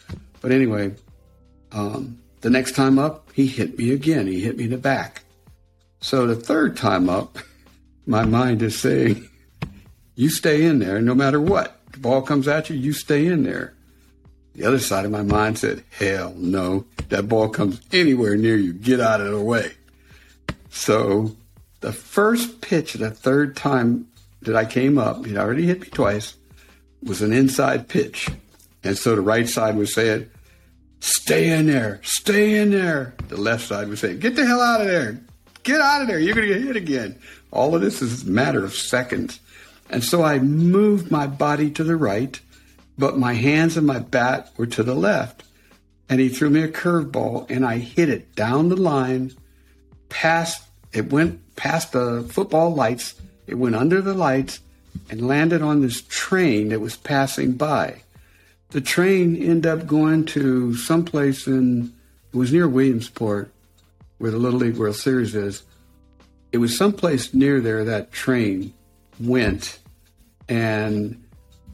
But 0.43 0.53
anyway, 0.53 0.95
um, 1.73 2.19
the 2.43 2.51
next 2.51 2.75
time 2.75 2.99
up, 2.99 3.29
he 3.33 3.47
hit 3.47 3.79
me 3.79 3.91
again. 3.91 4.27
He 4.27 4.41
hit 4.41 4.59
me 4.59 4.65
in 4.65 4.71
the 4.71 4.79
back. 4.79 5.23
So 6.01 6.27
the 6.27 6.37
third 6.37 6.77
time 6.77 7.09
up, 7.09 7.39
my 8.07 8.25
mind 8.25 8.63
is 8.63 8.79
saying, 8.79 9.29
you 10.15 10.29
stay 10.29 10.65
in 10.65 10.79
there 10.79 11.01
no 11.01 11.15
matter 11.15 11.41
what. 11.41 11.81
The 11.93 11.99
ball 11.99 12.21
comes 12.21 12.47
at 12.47 12.69
you, 12.69 12.77
you 12.77 12.93
stay 12.93 13.27
in 13.27 13.43
there. 13.43 13.75
The 14.57 14.65
other 14.65 14.79
side 14.79 15.05
of 15.05 15.11
my 15.11 15.23
mind 15.23 15.59
said, 15.59 15.85
hell 15.91 16.33
no. 16.37 16.87
That 17.11 17.29
ball 17.29 17.51
comes 17.51 17.81
anywhere 17.93 18.37
near 18.37 18.57
you. 18.57 18.73
Get 18.73 19.01
out 19.01 19.21
of 19.21 19.31
the 19.31 19.41
way. 19.41 19.73
So 20.71 21.37
the 21.81 21.93
first 21.93 22.63
pitch, 22.63 22.95
the 22.95 23.11
third 23.11 23.55
time 23.55 24.09
that 24.43 24.57
I 24.57 24.65
came 24.65 24.97
up, 24.97 25.27
he'd 25.27 25.37
already 25.37 25.67
hit 25.67 25.83
me 25.83 25.89
twice 25.89 26.37
was 27.03 27.23
an 27.23 27.33
inside 27.33 27.89
pitch. 27.89 28.29
And 28.83 28.97
so 28.97 29.15
the 29.15 29.21
right 29.21 29.49
side 29.49 29.77
was 29.77 29.93
saying, 29.93 30.29
stay 31.01 31.51
in 31.51 31.67
there, 31.67 32.01
stay 32.03 32.59
in 32.59 32.71
there. 32.71 33.15
The 33.29 33.37
left 33.37 33.65
side 33.67 33.89
was 33.89 34.01
saying, 34.01 34.21
get 34.21 34.37
the 34.37 34.47
hell 34.47 34.61
out 34.61 34.81
of 34.81 34.87
there. 34.87 35.21
Get 35.63 35.81
out 35.81 36.03
of 36.03 36.09
there. 36.09 36.19
You're 36.19 36.35
going 36.35 36.49
to 36.49 36.55
get 36.55 36.63
hit 36.63 36.77
again. 36.77 37.19
All 37.51 37.75
of 37.75 37.81
this 37.81 38.01
is 38.01 38.23
a 38.23 38.31
matter 38.31 38.65
of 38.65 38.75
seconds. 38.75 39.41
And 39.91 40.03
so 40.03 40.23
I 40.23 40.39
moved 40.39 41.11
my 41.11 41.27
body 41.27 41.71
to 41.73 41.85
the 41.85 41.97
right, 41.97 42.41
but 42.99 43.19
my 43.19 43.35
hands 43.35 43.77
and 43.77 43.87
my 43.87 43.99
bat 43.99 44.51
were 44.57 44.67
to 44.67 44.83
the 44.83 44.95
left. 44.95 45.45
And 46.09 46.21
he 46.21 46.29
threw 46.29 46.51
me 46.51 46.63
a 46.63 46.69
curveball 46.69 47.51
and 47.51 47.67
I 47.67 47.79
hit 47.79 48.09
it 48.09 48.35
down 48.35 48.69
the 48.69 48.77
line, 48.77 49.33
past, 50.09 50.63
it 50.93 51.13
went 51.13 51.57
past 51.57 51.93
the 51.93 52.27
football 52.31 52.75
lights. 52.75 53.15
It 53.47 53.57
went 53.57 53.75
under 53.75 54.01
the 54.01 54.15
lights 54.15 54.61
and 55.11 55.27
landed 55.27 55.63
on 55.63 55.83
this 55.83 56.03
train 56.03 56.69
that 56.69 56.81
was 56.81 56.97
passing 56.97 57.53
by. 57.53 58.03
The 58.71 58.81
train 58.81 59.37
ended 59.37 59.67
up 59.67 59.87
going 59.87 60.25
to 60.27 60.75
someplace 60.75 61.47
in, 61.47 61.93
it 62.33 62.37
was 62.37 62.53
near 62.53 62.69
Williamsport, 62.69 63.53
where 64.19 64.31
the 64.31 64.39
Little 64.39 64.61
League 64.61 64.77
World 64.77 64.97
Series 64.97 65.35
is. 65.35 65.63
It 66.53 66.59
was 66.59 66.77
someplace 66.77 67.35
near 67.35 67.61
there 67.61 67.85
that 67.85 68.13
train 68.13 68.73
went. 69.21 69.79
And 70.49 71.23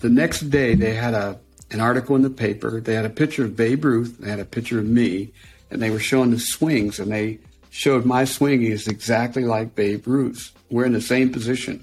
the 0.03 0.11
next 0.11 0.51
day 0.51 0.75
they 0.75 0.95
had 0.95 1.15
a 1.15 1.39
an 1.71 1.81
article 1.81 2.15
in 2.15 2.21
the 2.21 2.29
paper. 2.29 2.83
They 2.83 2.95
had 2.95 3.07
a 3.07 3.11
picture 3.11 3.47
of 3.47 3.57
Babe 3.57 3.83
Ruth, 3.83 4.19
they 4.19 4.29
had 4.29 4.41
a 4.41 4.45
picture 4.45 4.79
of 4.79 4.85
me, 4.85 5.33
and 5.71 5.81
they 5.81 5.89
were 5.89 5.99
showing 5.99 6.31
the 6.31 6.39
swings, 6.39 7.01
and 7.01 7.11
they 7.11 7.39
showed 7.71 8.05
my 8.05 8.25
swing 8.27 8.63
is 8.63 8.87
exactly 8.87 9.47
like 9.47 9.75
Babe 9.75 10.07
Ruth's. 10.07 10.53
We're 10.71 10.85
in 10.85 10.93
the 10.93 11.01
same 11.01 11.33
position 11.33 11.83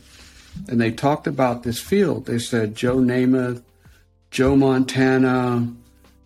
and 0.67 0.79
they 0.79 0.91
talked 0.91 1.27
about 1.27 1.63
this 1.63 1.79
field. 1.79 2.25
They 2.25 2.39
said 2.39 2.75
Joe 2.75 2.97
Namath, 2.97 3.63
Joe 4.32 4.55
Montana. 4.55 5.67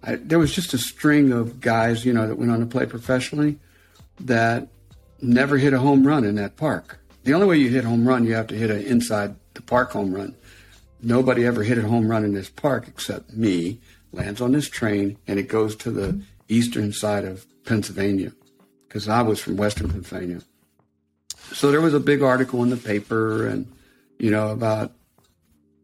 I, 0.04 0.16
there 0.16 0.40
was 0.40 0.54
just 0.54 0.74
a 0.74 0.78
string 0.78 1.32
of 1.32 1.62
guys, 1.62 2.06
you 2.06 2.14
know, 2.14 2.28
that 2.28 2.38
went 2.38 2.52
on 2.52 2.60
to 2.60 2.66
play 2.66 2.86
professionally 2.86 3.60
that 4.20 4.68
never 5.22 5.58
hit 5.58 5.74
a 5.74 5.80
home 5.80 6.06
run 6.06 6.24
in 6.24 6.36
that 6.36 6.58
park. 6.58 7.00
The 7.24 7.34
only 7.34 7.48
way 7.48 7.58
you 7.58 7.70
hit 7.70 7.86
a 7.86 7.88
home 7.88 8.08
run, 8.08 8.26
you 8.26 8.34
have 8.34 8.48
to 8.48 8.56
hit 8.56 8.70
an 8.70 8.82
inside 8.82 9.36
the 9.54 9.62
park 9.62 9.92
home 9.92 10.14
run. 10.14 10.36
Nobody 11.04 11.46
ever 11.46 11.64
hit 11.64 11.78
a 11.78 11.88
home 11.88 12.08
run 12.08 12.24
in 12.24 12.34
this 12.34 12.50
park 12.50 12.88
except 12.88 13.34
me. 13.34 13.80
Lands 14.12 14.42
on 14.42 14.52
this 14.52 14.70
train 14.70 15.18
and 15.28 15.40
it 15.40 15.48
goes 15.48 15.76
to 15.78 15.92
the 15.92 16.22
eastern 16.48 16.94
side 16.94 17.26
of 17.26 17.46
Pennsylvania 17.66 18.32
because 18.88 19.10
I 19.10 19.22
was 19.22 19.40
from 19.40 19.58
Western 19.58 19.90
Pennsylvania. 19.90 20.42
So 21.52 21.72
there 21.72 21.82
was 21.82 21.94
a 21.94 22.00
big 22.00 22.22
article 22.22 22.64
in 22.64 22.70
the 22.70 22.78
paper 22.78 23.48
and 23.48 23.72
you 24.18 24.32
know, 24.32 24.50
about 24.50 24.94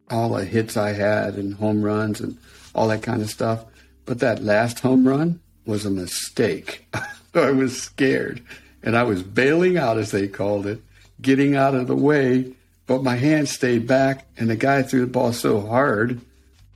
all 0.09 0.29
the 0.29 0.45
hits 0.45 0.77
I 0.77 0.93
had 0.93 1.35
and 1.35 1.55
home 1.55 1.81
runs 1.81 2.21
and 2.21 2.37
all 2.73 2.87
that 2.87 3.03
kind 3.03 3.21
of 3.21 3.29
stuff. 3.29 3.65
But 4.05 4.19
that 4.19 4.43
last 4.43 4.79
home 4.79 5.07
run 5.07 5.41
was 5.65 5.85
a 5.85 5.89
mistake. 5.89 6.87
I 7.33 7.51
was 7.51 7.81
scared 7.81 8.41
and 8.81 8.95
I 8.95 9.03
was 9.03 9.23
bailing 9.23 9.77
out, 9.77 9.97
as 9.97 10.11
they 10.11 10.27
called 10.27 10.65
it, 10.65 10.81
getting 11.21 11.55
out 11.55 11.75
of 11.75 11.87
the 11.87 11.95
way. 11.95 12.53
But 12.89 13.03
my 13.03 13.17
hand 13.17 13.47
stayed 13.47 13.85
back, 13.85 14.25
and 14.35 14.49
the 14.49 14.55
guy 14.55 14.81
threw 14.81 15.01
the 15.01 15.11
ball 15.11 15.31
so 15.31 15.61
hard, 15.61 16.21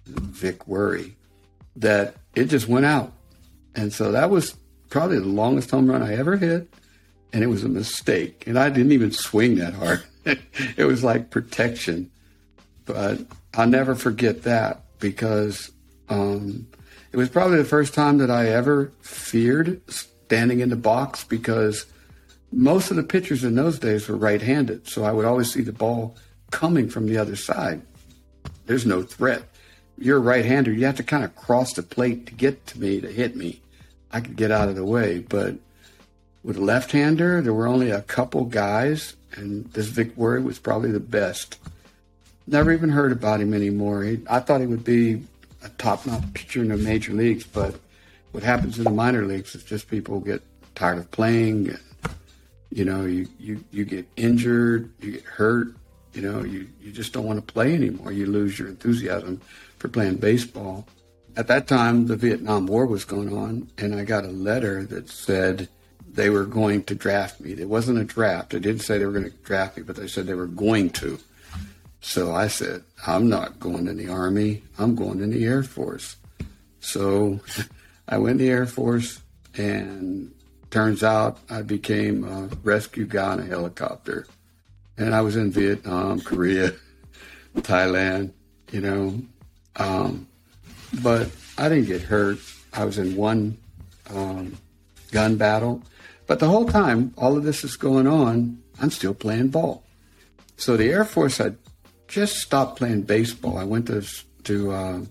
Vic 0.05 0.67
Worry, 0.67 1.15
that 1.77 2.13
it 2.35 2.45
just 2.45 2.67
went 2.67 2.85
out. 2.85 3.13
And 3.73 3.91
so 3.91 4.11
that 4.11 4.29
was 4.29 4.55
probably 4.91 5.17
the 5.17 5.25
longest 5.25 5.71
home 5.71 5.89
run 5.89 6.03
I 6.03 6.13
ever 6.13 6.37
hit. 6.37 6.71
and 7.33 7.43
it 7.43 7.47
was 7.47 7.63
a 7.63 7.67
mistake. 7.67 8.43
And 8.45 8.59
I 8.59 8.69
didn't 8.69 8.91
even 8.91 9.11
swing 9.11 9.55
that 9.55 9.73
hard. 9.73 10.03
it 10.77 10.85
was 10.85 11.03
like 11.03 11.31
protection. 11.31 12.11
But 12.85 13.21
I'll 13.55 13.65
never 13.65 13.95
forget 13.95 14.43
that 14.43 14.83
because 14.99 15.71
um, 16.09 16.67
it 17.11 17.17
was 17.17 17.29
probably 17.29 17.57
the 17.57 17.65
first 17.65 17.95
time 17.95 18.19
that 18.19 18.29
I 18.29 18.49
ever 18.49 18.91
feared 19.01 19.81
standing 19.91 20.59
in 20.59 20.69
the 20.69 20.75
box 20.75 21.23
because 21.23 21.87
most 22.53 22.91
of 22.91 22.97
the 22.97 23.03
pitchers 23.03 23.43
in 23.43 23.55
those 23.55 23.79
days 23.79 24.07
were 24.07 24.15
right 24.15 24.41
handed. 24.41 24.87
So 24.87 25.03
I 25.03 25.11
would 25.11 25.25
always 25.25 25.51
see 25.51 25.61
the 25.61 25.73
ball 25.73 26.15
coming 26.51 26.87
from 26.87 27.07
the 27.07 27.17
other 27.17 27.35
side. 27.35 27.81
There's 28.65 28.85
no 28.85 29.01
threat. 29.01 29.43
You're 29.97 30.17
a 30.17 30.21
right 30.21 30.45
hander. 30.45 30.71
You 30.71 30.85
have 30.85 30.97
to 30.97 31.03
kind 31.03 31.23
of 31.23 31.35
cross 31.35 31.73
the 31.73 31.83
plate 31.83 32.27
to 32.27 32.33
get 32.33 32.65
to 32.67 32.79
me, 32.79 33.01
to 33.01 33.11
hit 33.11 33.35
me. 33.35 33.61
I 34.11 34.21
could 34.21 34.35
get 34.35 34.51
out 34.51 34.69
of 34.69 34.75
the 34.75 34.85
way. 34.85 35.19
But 35.19 35.55
with 36.43 36.57
a 36.57 36.61
left 36.61 36.91
hander, 36.91 37.41
there 37.41 37.53
were 37.53 37.67
only 37.67 37.89
a 37.89 38.01
couple 38.01 38.45
guys, 38.45 39.15
and 39.33 39.65
this 39.73 39.87
Vic 39.87 40.15
Worre 40.15 40.43
was 40.43 40.59
probably 40.59 40.91
the 40.91 40.99
best. 40.99 41.57
Never 42.45 42.71
even 42.71 42.89
heard 42.89 43.11
about 43.11 43.41
him 43.41 43.53
anymore. 43.53 44.03
He, 44.03 44.19
I 44.29 44.39
thought 44.39 44.61
he 44.61 44.67
would 44.67 44.83
be 44.83 45.23
a 45.63 45.69
top 45.69 46.05
notch 46.05 46.33
pitcher 46.33 46.61
in 46.61 46.69
the 46.69 46.77
major 46.77 47.13
leagues, 47.13 47.45
but 47.45 47.75
what 48.31 48.43
happens 48.43 48.77
in 48.77 48.83
the 48.83 48.89
minor 48.89 49.25
leagues 49.25 49.55
is 49.55 49.63
just 49.63 49.89
people 49.89 50.19
get 50.19 50.41
tired 50.75 50.97
of 50.97 51.09
playing. 51.11 51.69
And, 51.69 51.79
you 52.73 52.85
know, 52.85 53.05
you, 53.05 53.27
you, 53.39 53.63
you 53.71 53.85
get 53.85 54.07
injured, 54.15 54.91
you 54.99 55.11
get 55.11 55.23
hurt, 55.23 55.75
you 56.13 56.23
know, 56.23 56.43
you, 56.43 56.67
you 56.81 56.91
just 56.91 57.13
don't 57.13 57.25
want 57.25 57.45
to 57.45 57.53
play 57.53 57.75
anymore. 57.75 58.11
You 58.11 58.25
lose 58.25 58.57
your 58.57 58.67
enthusiasm 58.67 59.41
for 59.77 59.89
playing 59.89 60.15
baseball. 60.15 60.87
At 61.35 61.47
that 61.47 61.67
time, 61.67 62.07
the 62.07 62.15
Vietnam 62.15 62.65
War 62.65 62.87
was 62.87 63.05
going 63.05 63.35
on, 63.35 63.69
and 63.77 63.93
I 63.93 64.03
got 64.05 64.25
a 64.25 64.29
letter 64.29 64.85
that 64.85 65.07
said 65.09 65.69
they 66.11 66.31
were 66.31 66.45
going 66.45 66.83
to 66.85 66.95
draft 66.95 67.39
me. 67.39 67.51
It 67.51 67.69
wasn't 67.69 67.99
a 67.99 68.03
draft. 68.03 68.51
They 68.51 68.59
didn't 68.59 68.81
say 68.81 68.97
they 68.97 69.05
were 69.05 69.11
going 69.11 69.29
to 69.29 69.37
draft 69.43 69.77
me, 69.77 69.83
but 69.83 69.95
they 69.95 70.07
said 70.07 70.25
they 70.25 70.33
were 70.33 70.47
going 70.47 70.89
to. 70.91 71.19
So 72.01 72.33
I 72.33 72.47
said, 72.47 72.83
I'm 73.05 73.29
not 73.29 73.59
going 73.59 73.87
in 73.87 73.97
the 73.97 74.09
Army. 74.09 74.63
I'm 74.79 74.95
going 74.95 75.21
in 75.21 75.29
the 75.29 75.45
Air 75.45 75.63
Force. 75.63 76.17
So 76.79 77.39
I 78.07 78.17
went 78.17 78.41
in 78.41 78.45
the 78.45 78.51
Air 78.51 78.65
Force, 78.65 79.21
and 79.55 80.31
turns 80.73 81.03
out 81.03 81.37
I 81.51 81.61
became 81.61 82.23
a 82.23 82.49
rescue 82.63 83.05
guy 83.05 83.33
on 83.33 83.39
a 83.39 83.45
helicopter. 83.45 84.25
And 84.97 85.13
I 85.13 85.21
was 85.21 85.35
in 85.35 85.51
Vietnam, 85.51 86.19
Korea, 86.19 86.73
Thailand, 87.57 88.31
you 88.71 88.81
know. 88.81 89.21
Um, 89.75 90.27
but 91.03 91.29
I 91.59 91.69
didn't 91.69 91.85
get 91.85 92.01
hurt. 92.01 92.39
I 92.73 92.85
was 92.85 92.97
in 92.97 93.15
one 93.15 93.59
um, 94.09 94.57
gun 95.11 95.37
battle. 95.37 95.83
But 96.25 96.39
the 96.39 96.47
whole 96.47 96.65
time, 96.65 97.13
all 97.17 97.37
of 97.37 97.43
this 97.43 97.63
is 97.63 97.75
going 97.75 98.07
on, 98.07 98.59
I'm 98.81 98.89
still 98.89 99.13
playing 99.13 99.49
ball. 99.49 99.83
So 100.57 100.75
the 100.75 100.89
Air 100.89 101.05
Force 101.05 101.37
had 101.37 101.55
just 102.07 102.37
stopped 102.37 102.79
playing 102.79 103.03
baseball. 103.03 103.59
I 103.59 103.63
went 103.63 103.87
to 103.87 104.03
to 104.45 104.71
uh, 104.71 105.01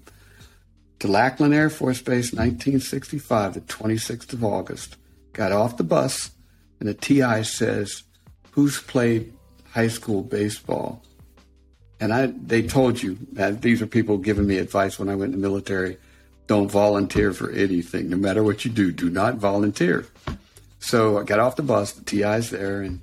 to 0.98 1.08
Lackland 1.08 1.54
Air 1.54 1.70
Force 1.70 2.02
Base, 2.02 2.32
1965, 2.32 3.54
the 3.54 3.60
26th 3.60 4.32
of 4.32 4.42
August. 4.42 4.96
Got 5.32 5.52
off 5.52 5.76
the 5.76 5.84
bus, 5.84 6.30
and 6.80 6.88
the 6.88 6.94
TI 6.94 7.42
says, 7.42 8.02
"Who's 8.52 8.80
played 8.80 9.32
high 9.70 9.88
school 9.88 10.22
baseball?" 10.22 11.02
And 12.00 12.12
I, 12.12 12.26
they 12.26 12.62
told 12.62 13.02
you 13.02 13.16
that 13.32 13.62
these 13.62 13.80
are 13.80 13.86
people 13.86 14.18
giving 14.18 14.46
me 14.46 14.58
advice 14.58 14.98
when 14.98 15.08
I 15.08 15.14
went 15.14 15.34
in 15.34 15.40
the 15.40 15.48
military. 15.48 15.98
Don't 16.48 16.70
volunteer 16.70 17.32
for 17.32 17.50
anything, 17.50 18.10
no 18.10 18.16
matter 18.16 18.42
what 18.42 18.64
you 18.64 18.70
do. 18.70 18.90
Do 18.90 19.08
not 19.08 19.36
volunteer. 19.36 20.06
So 20.80 21.18
I 21.18 21.22
got 21.22 21.38
off 21.38 21.56
the 21.56 21.62
bus. 21.62 21.92
The 21.92 22.04
TI's 22.04 22.50
there, 22.50 22.82
and 22.82 23.00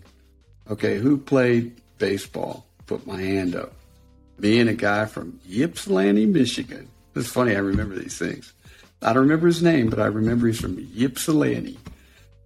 okay, 0.69 0.99
who 0.99 1.17
played 1.17 1.81
baseball? 1.97 2.65
Put 2.85 3.07
my 3.07 3.21
hand 3.21 3.55
up 3.55 3.73
me 4.39 4.59
and 4.59 4.69
a 4.69 4.73
guy 4.73 5.05
from 5.05 5.39
Ypsilanti, 5.49 6.25
Michigan. 6.25 6.89
It's 7.15 7.27
funny, 7.27 7.55
I 7.55 7.59
remember 7.59 7.95
these 7.95 8.17
things. 8.17 8.53
I 9.01 9.13
don't 9.13 9.23
remember 9.23 9.47
his 9.47 9.63
name, 9.63 9.89
but 9.89 9.99
I 9.99 10.05
remember 10.05 10.47
he's 10.47 10.59
from 10.59 10.77
Ypsilanti. 10.95 11.77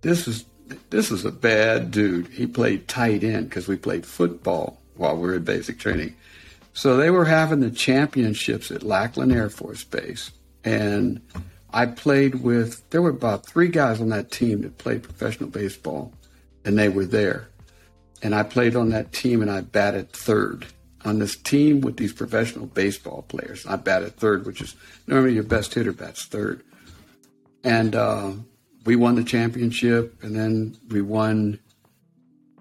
This 0.03 0.27
is 0.27 0.45
this 0.89 1.11
is 1.11 1.25
a 1.25 1.31
bad 1.31 1.91
dude. 1.91 2.27
He 2.27 2.45
played 2.45 2.87
tight 2.87 3.23
end 3.23 3.49
because 3.49 3.67
we 3.67 3.77
played 3.77 4.05
football 4.05 4.81
while 4.95 5.15
we 5.15 5.21
were 5.21 5.35
in 5.35 5.43
basic 5.43 5.79
training. 5.79 6.15
So 6.73 6.97
they 6.97 7.09
were 7.09 7.25
having 7.25 7.61
the 7.61 7.71
championships 7.71 8.69
at 8.69 8.83
Lackland 8.83 9.31
Air 9.31 9.49
Force 9.49 9.83
Base, 9.83 10.31
and 10.63 11.21
I 11.71 11.85
played 11.87 12.35
with. 12.35 12.87
There 12.89 13.01
were 13.01 13.09
about 13.09 13.45
three 13.45 13.69
guys 13.69 14.01
on 14.01 14.09
that 14.09 14.29
team 14.29 14.61
that 14.61 14.77
played 14.77 15.03
professional 15.03 15.49
baseball, 15.49 16.13
and 16.65 16.77
they 16.77 16.89
were 16.89 17.05
there. 17.05 17.47
And 18.21 18.35
I 18.35 18.43
played 18.43 18.75
on 18.75 18.89
that 18.89 19.13
team, 19.13 19.41
and 19.41 19.49
I 19.51 19.61
batted 19.61 20.11
third 20.11 20.65
on 21.05 21.19
this 21.19 21.35
team 21.35 21.81
with 21.81 21.97
these 21.97 22.13
professional 22.13 22.65
baseball 22.65 23.23
players. 23.23 23.65
I 23.65 23.77
batted 23.77 24.17
third, 24.17 24.45
which 24.45 24.61
is 24.61 24.75
normally 25.07 25.33
your 25.33 25.43
best 25.43 25.73
hitter 25.73 25.93
bats 25.93 26.25
third. 26.25 26.61
And 27.63 27.95
uh, 27.95 28.31
we 28.85 28.95
won 28.95 29.15
the 29.15 29.23
championship, 29.23 30.21
and 30.23 30.35
then 30.35 30.77
we 30.89 31.01
won 31.01 31.59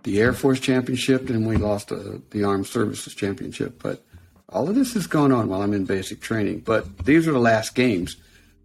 the 0.03 0.21
Air 0.21 0.33
Force 0.33 0.61
championship, 0.61 1.29
and 1.31 1.47
we 1.47 1.57
lost 1.57 1.93
uh, 1.93 2.19
the 2.31 2.45
Armed 2.45 2.67
Services 2.67 3.15
championship. 3.15 3.83
But 3.83 4.05
all 4.49 4.69
of 4.69 4.75
this 4.75 4.95
is 4.97 5.07
going 5.07 5.33
on 5.33 5.49
while 5.49 5.63
I'm 5.63 5.73
in 5.73 5.85
basic 5.85 6.21
training. 6.21 6.61
But 6.61 7.05
these 7.05 7.27
are 7.27 7.33
the 7.33 7.39
last 7.39 7.75
games. 7.75 8.17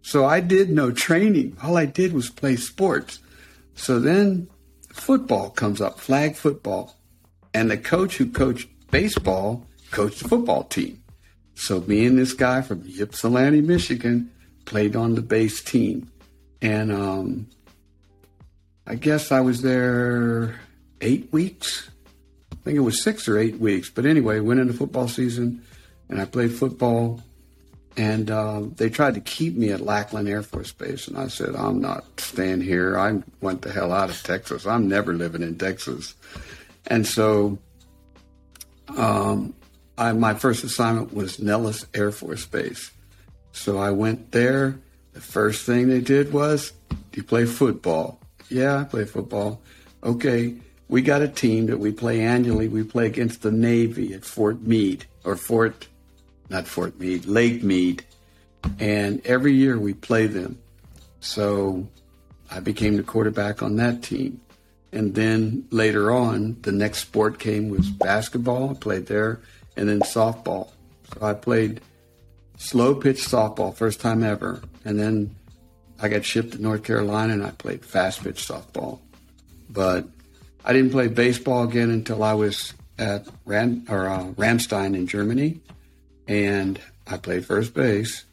So 0.02 0.24
I 0.24 0.40
did 0.40 0.70
no 0.70 0.90
training. 0.92 1.56
All 1.62 1.76
I 1.76 1.86
did 1.86 2.12
was 2.12 2.30
play 2.30 2.56
sports. 2.56 3.18
So 3.74 3.98
then 3.98 4.48
football 4.90 5.50
comes 5.50 5.80
up, 5.80 5.98
flag 5.98 6.36
football. 6.36 6.96
And 7.54 7.70
the 7.70 7.78
coach 7.78 8.16
who 8.16 8.30
coached 8.30 8.68
baseball 8.90 9.66
coached 9.90 10.22
the 10.22 10.28
football 10.28 10.64
team. 10.64 11.02
So 11.54 11.80
me 11.80 12.06
and 12.06 12.18
this 12.18 12.34
guy 12.34 12.62
from 12.62 12.84
Ypsilanti, 12.86 13.62
Michigan, 13.62 14.30
played 14.64 14.94
on 14.94 15.14
the 15.14 15.22
base 15.22 15.62
team. 15.62 16.10
And 16.60 16.92
um, 16.92 17.48
I 18.86 18.94
guess 18.94 19.30
I 19.32 19.40
was 19.40 19.62
there 19.62 20.58
eight 21.00 21.32
weeks. 21.32 21.90
I 22.52 22.56
think 22.64 22.76
it 22.76 22.80
was 22.80 23.02
six 23.02 23.28
or 23.28 23.38
eight 23.38 23.58
weeks. 23.58 23.90
But 23.90 24.06
anyway, 24.06 24.40
went 24.40 24.60
into 24.60 24.72
football 24.72 25.08
season 25.08 25.62
and 26.08 26.20
I 26.20 26.24
played 26.24 26.52
football. 26.52 27.22
And 27.96 28.30
uh, 28.30 28.62
they 28.76 28.90
tried 28.90 29.14
to 29.14 29.20
keep 29.20 29.56
me 29.56 29.70
at 29.70 29.80
Lackland 29.80 30.28
Air 30.28 30.42
Force 30.42 30.70
Base. 30.70 31.08
And 31.08 31.18
I 31.18 31.26
said, 31.26 31.56
I'm 31.56 31.80
not 31.80 32.20
staying 32.20 32.60
here. 32.60 32.96
I 32.96 33.22
went 33.40 33.62
the 33.62 33.72
hell 33.72 33.92
out 33.92 34.08
of 34.08 34.22
Texas. 34.22 34.66
I'm 34.66 34.88
never 34.88 35.12
living 35.12 35.42
in 35.42 35.58
Texas. 35.58 36.14
And 36.86 37.04
so 37.04 37.58
um, 38.96 39.52
I, 39.96 40.12
my 40.12 40.34
first 40.34 40.62
assignment 40.62 41.12
was 41.12 41.40
Nellis 41.40 41.86
Air 41.92 42.12
Force 42.12 42.46
Base. 42.46 42.92
So 43.50 43.78
I 43.78 43.90
went 43.90 44.30
there. 44.30 44.78
The 45.18 45.24
first 45.24 45.66
thing 45.66 45.88
they 45.88 46.00
did 46.00 46.32
was, 46.32 46.70
Do 46.90 46.96
you 47.14 47.24
play 47.24 47.44
football? 47.44 48.20
Yeah, 48.50 48.78
I 48.78 48.84
play 48.84 49.04
football. 49.04 49.60
Okay, 50.04 50.54
we 50.86 51.02
got 51.02 51.22
a 51.22 51.26
team 51.28 51.66
that 51.66 51.78
we 51.80 51.90
play 51.90 52.20
annually. 52.20 52.68
We 52.68 52.84
play 52.84 53.06
against 53.06 53.42
the 53.42 53.50
Navy 53.50 54.14
at 54.14 54.24
Fort 54.24 54.62
Meade, 54.62 55.06
or 55.24 55.34
Fort, 55.34 55.88
not 56.50 56.68
Fort 56.68 57.00
Meade, 57.00 57.26
Lake 57.26 57.64
Mead. 57.64 58.04
And 58.78 59.20
every 59.26 59.54
year 59.54 59.76
we 59.76 59.92
play 59.92 60.28
them. 60.28 60.56
So 61.18 61.88
I 62.48 62.60
became 62.60 62.96
the 62.96 63.02
quarterback 63.02 63.60
on 63.60 63.74
that 63.74 64.04
team. 64.04 64.40
And 64.92 65.16
then 65.16 65.66
later 65.72 66.12
on, 66.12 66.58
the 66.62 66.70
next 66.70 66.98
sport 67.00 67.40
came 67.40 67.70
was 67.70 67.90
basketball. 67.90 68.70
I 68.70 68.74
played 68.74 69.06
there, 69.06 69.40
and 69.76 69.88
then 69.88 69.98
softball. 69.98 70.70
So 71.12 71.26
I 71.26 71.34
played 71.34 71.80
slow 72.56 72.94
pitch 72.94 73.26
softball 73.26 73.74
first 73.74 74.00
time 74.00 74.22
ever, 74.22 74.62
and 74.88 74.98
then 74.98 75.34
I 76.00 76.08
got 76.08 76.24
shipped 76.24 76.52
to 76.52 76.62
North 76.62 76.82
Carolina 76.82 77.32
and 77.32 77.44
I 77.44 77.50
played 77.50 77.84
fast 77.84 78.22
pitch 78.22 78.46
softball. 78.46 79.00
But 79.68 80.06
I 80.64 80.72
didn't 80.72 80.92
play 80.92 81.08
baseball 81.08 81.64
again 81.64 81.90
until 81.90 82.22
I 82.22 82.34
was 82.34 82.74
at 82.98 83.26
Ram, 83.44 83.84
or, 83.88 84.08
uh, 84.08 84.24
Ramstein 84.32 84.94
in 84.96 85.06
Germany, 85.06 85.60
and 86.26 86.80
I 87.06 87.16
played 87.16 87.44
first 87.44 87.74
base. 87.74 88.24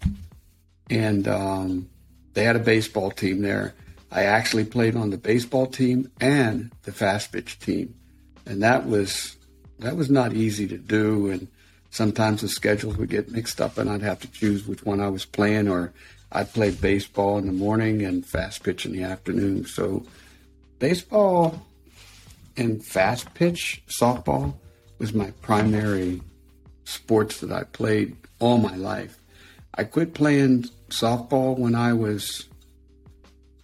And 0.89 1.28
um, 1.28 1.89
they 2.34 2.44
had 2.44 2.56
a 2.56 2.60
baseball 2.60 3.12
team 3.12 3.41
there 3.41 3.74
I 4.15 4.24
actually 4.24 4.63
played 4.63 4.96
on 4.96 5.10
the 5.10 5.18
baseball 5.18 5.68
team 5.68 6.10
and 6.22 6.72
the 6.84 6.94
fast 6.94 7.34
pitch 7.34 7.60
team, 7.60 7.96
and 8.46 8.63
that 8.63 8.86
was 8.88 9.36
that 9.80 9.98
was 9.98 10.10
not 10.10 10.32
easy 10.32 10.68
to 10.70 10.78
do. 10.78 11.30
And 11.30 11.50
sometimes 11.89 12.39
the 12.39 12.48
schedules 12.48 12.96
would 12.96 13.10
get 13.10 13.30
mixed 13.30 13.60
up, 13.60 13.78
and 13.78 13.89
I'd 13.89 14.02
have 14.04 14.22
to 14.22 14.32
choose 14.32 14.65
which 14.65 14.84
one 14.84 15.02
I 15.02 15.10
was 15.10 15.26
playing, 15.26 15.68
or 15.68 15.91
I'd 16.36 16.54
play 16.54 16.71
baseball 16.71 17.38
in 17.38 17.45
the 17.45 17.54
morning 17.54 18.04
and 18.04 18.26
fast 18.26 18.63
pitch 18.63 18.86
in 18.86 18.91
the 18.91 19.04
afternoon. 19.04 19.65
So 19.65 20.06
baseball 20.80 21.65
and 22.58 22.86
fast 22.86 23.34
pitch 23.34 23.82
softball 23.88 24.56
was 25.00 25.13
my 25.13 25.32
primary 25.41 26.21
sports 26.84 27.39
that 27.39 27.52
I 27.52 27.63
played 27.63 28.15
all 28.39 28.58
my 28.58 28.76
life. 28.76 29.17
I 29.74 29.86
quit 29.86 30.13
playing 30.13 30.65
softball 30.89 31.58
when 31.58 31.74
I 31.74 31.93
was 31.93 32.50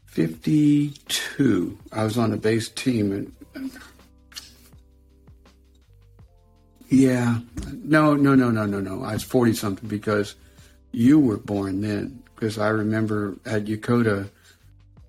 52. 0.08 1.78
I 1.92 2.04
was 2.04 2.18
on 2.18 2.34
a 2.34 2.38
base 2.38 2.70
team 2.70 3.12
and 3.12 3.72
Yeah. 6.92 7.40
No, 7.84 8.16
no, 8.16 8.36
no, 8.36 8.52
no, 8.52 8.66
no, 8.66 8.82
no. 8.82 9.04
I 9.04 9.14
was 9.14 9.24
40 9.24 9.54
something 9.54 9.88
because 9.88 10.36
you 10.92 11.20
were 11.20 11.38
born 11.38 11.82
then. 11.82 12.21
Because 12.42 12.58
I 12.58 12.70
remember 12.70 13.36
at 13.46 13.66
Yokota, 13.66 14.28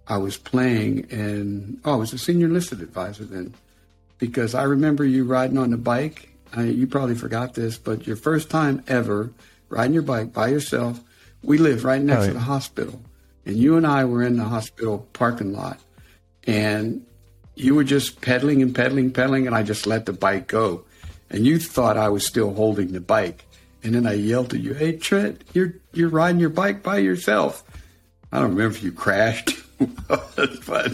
I 0.07 0.19
was 0.19 0.37
playing 0.37 1.07
and, 1.11 1.81
oh, 1.83 1.95
I 1.95 1.97
was 1.97 2.13
a 2.13 2.19
senior 2.19 2.47
enlisted 2.47 2.83
advisor 2.83 3.25
then. 3.25 3.55
Because 4.19 4.55
I 4.55 4.65
remember 4.65 5.03
you 5.03 5.25
riding 5.25 5.57
on 5.57 5.71
the 5.71 5.79
bike. 5.79 6.29
I, 6.55 6.65
you 6.65 6.87
probably 6.87 7.15
forgot 7.15 7.55
this, 7.55 7.79
but 7.79 8.07
your 8.07 8.17
first 8.17 8.51
time 8.51 8.85
ever 8.87 9.31
riding 9.71 9.95
your 9.95 10.03
bike 10.03 10.35
by 10.35 10.49
yourself, 10.49 11.01
we 11.43 11.57
lived 11.57 11.85
right 11.85 12.03
next 12.03 12.25
oh, 12.25 12.27
to 12.27 12.33
the 12.35 12.41
hospital. 12.41 13.01
And 13.47 13.57
you 13.57 13.79
and 13.79 13.87
I 13.87 14.05
were 14.05 14.23
in 14.23 14.37
the 14.37 14.45
hospital 14.45 15.09
parking 15.15 15.55
lot. 15.55 15.81
And 16.47 17.07
you 17.55 17.75
were 17.75 17.85
just 17.85 18.21
pedaling 18.21 18.61
and 18.61 18.75
pedaling, 18.75 19.11
pedaling, 19.11 19.47
and 19.47 19.57
I 19.57 19.63
just 19.63 19.87
let 19.87 20.05
the 20.05 20.13
bike 20.13 20.49
go. 20.49 20.85
And 21.31 21.47
you 21.47 21.59
thought 21.59 21.97
I 21.97 22.11
was 22.11 22.27
still 22.27 22.53
holding 22.53 22.93
the 22.93 23.01
bike. 23.01 23.47
And 23.85 23.95
then 23.95 24.07
I 24.07 24.15
yelled 24.15 24.55
at 24.55 24.61
you, 24.61 24.75
"Hey 24.75 24.97
Trent, 24.97 25.43
you're 25.53 25.75
you're 25.93 26.09
riding 26.09 26.41
your 26.41 26.51
bike 26.51 26.83
by 26.83 26.99
yourself." 26.99 27.65
I 28.33 28.39
don't 28.39 28.51
remember 28.51 28.77
if 28.77 28.83
you 28.83 28.93
crashed, 28.93 29.51
but 30.09 30.93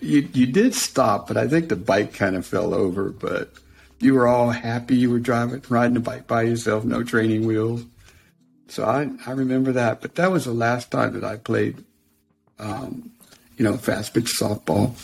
you 0.00 0.28
you 0.32 0.46
did 0.46 0.74
stop. 0.74 1.28
But 1.28 1.36
I 1.36 1.48
think 1.48 1.68
the 1.68 1.76
bike 1.76 2.14
kind 2.14 2.36
of 2.36 2.46
fell 2.46 2.72
over. 2.72 3.10
But 3.10 3.52
you 3.98 4.14
were 4.14 4.26
all 4.28 4.50
happy. 4.50 4.96
You 4.96 5.10
were 5.10 5.18
driving, 5.18 5.62
riding 5.68 5.96
a 5.96 6.00
bike 6.00 6.26
by 6.26 6.42
yourself, 6.42 6.84
no 6.84 7.02
training 7.02 7.46
wheels. 7.46 7.84
So 8.68 8.84
I 8.84 9.10
I 9.26 9.32
remember 9.32 9.72
that. 9.72 10.00
But 10.00 10.14
that 10.16 10.30
was 10.30 10.44
the 10.44 10.52
last 10.52 10.90
time 10.90 11.12
that 11.14 11.24
I 11.24 11.36
played, 11.36 11.84
um, 12.58 13.10
you 13.56 13.64
know, 13.64 13.76
fast 13.76 14.14
pitch 14.14 14.32
softball. 14.32 14.94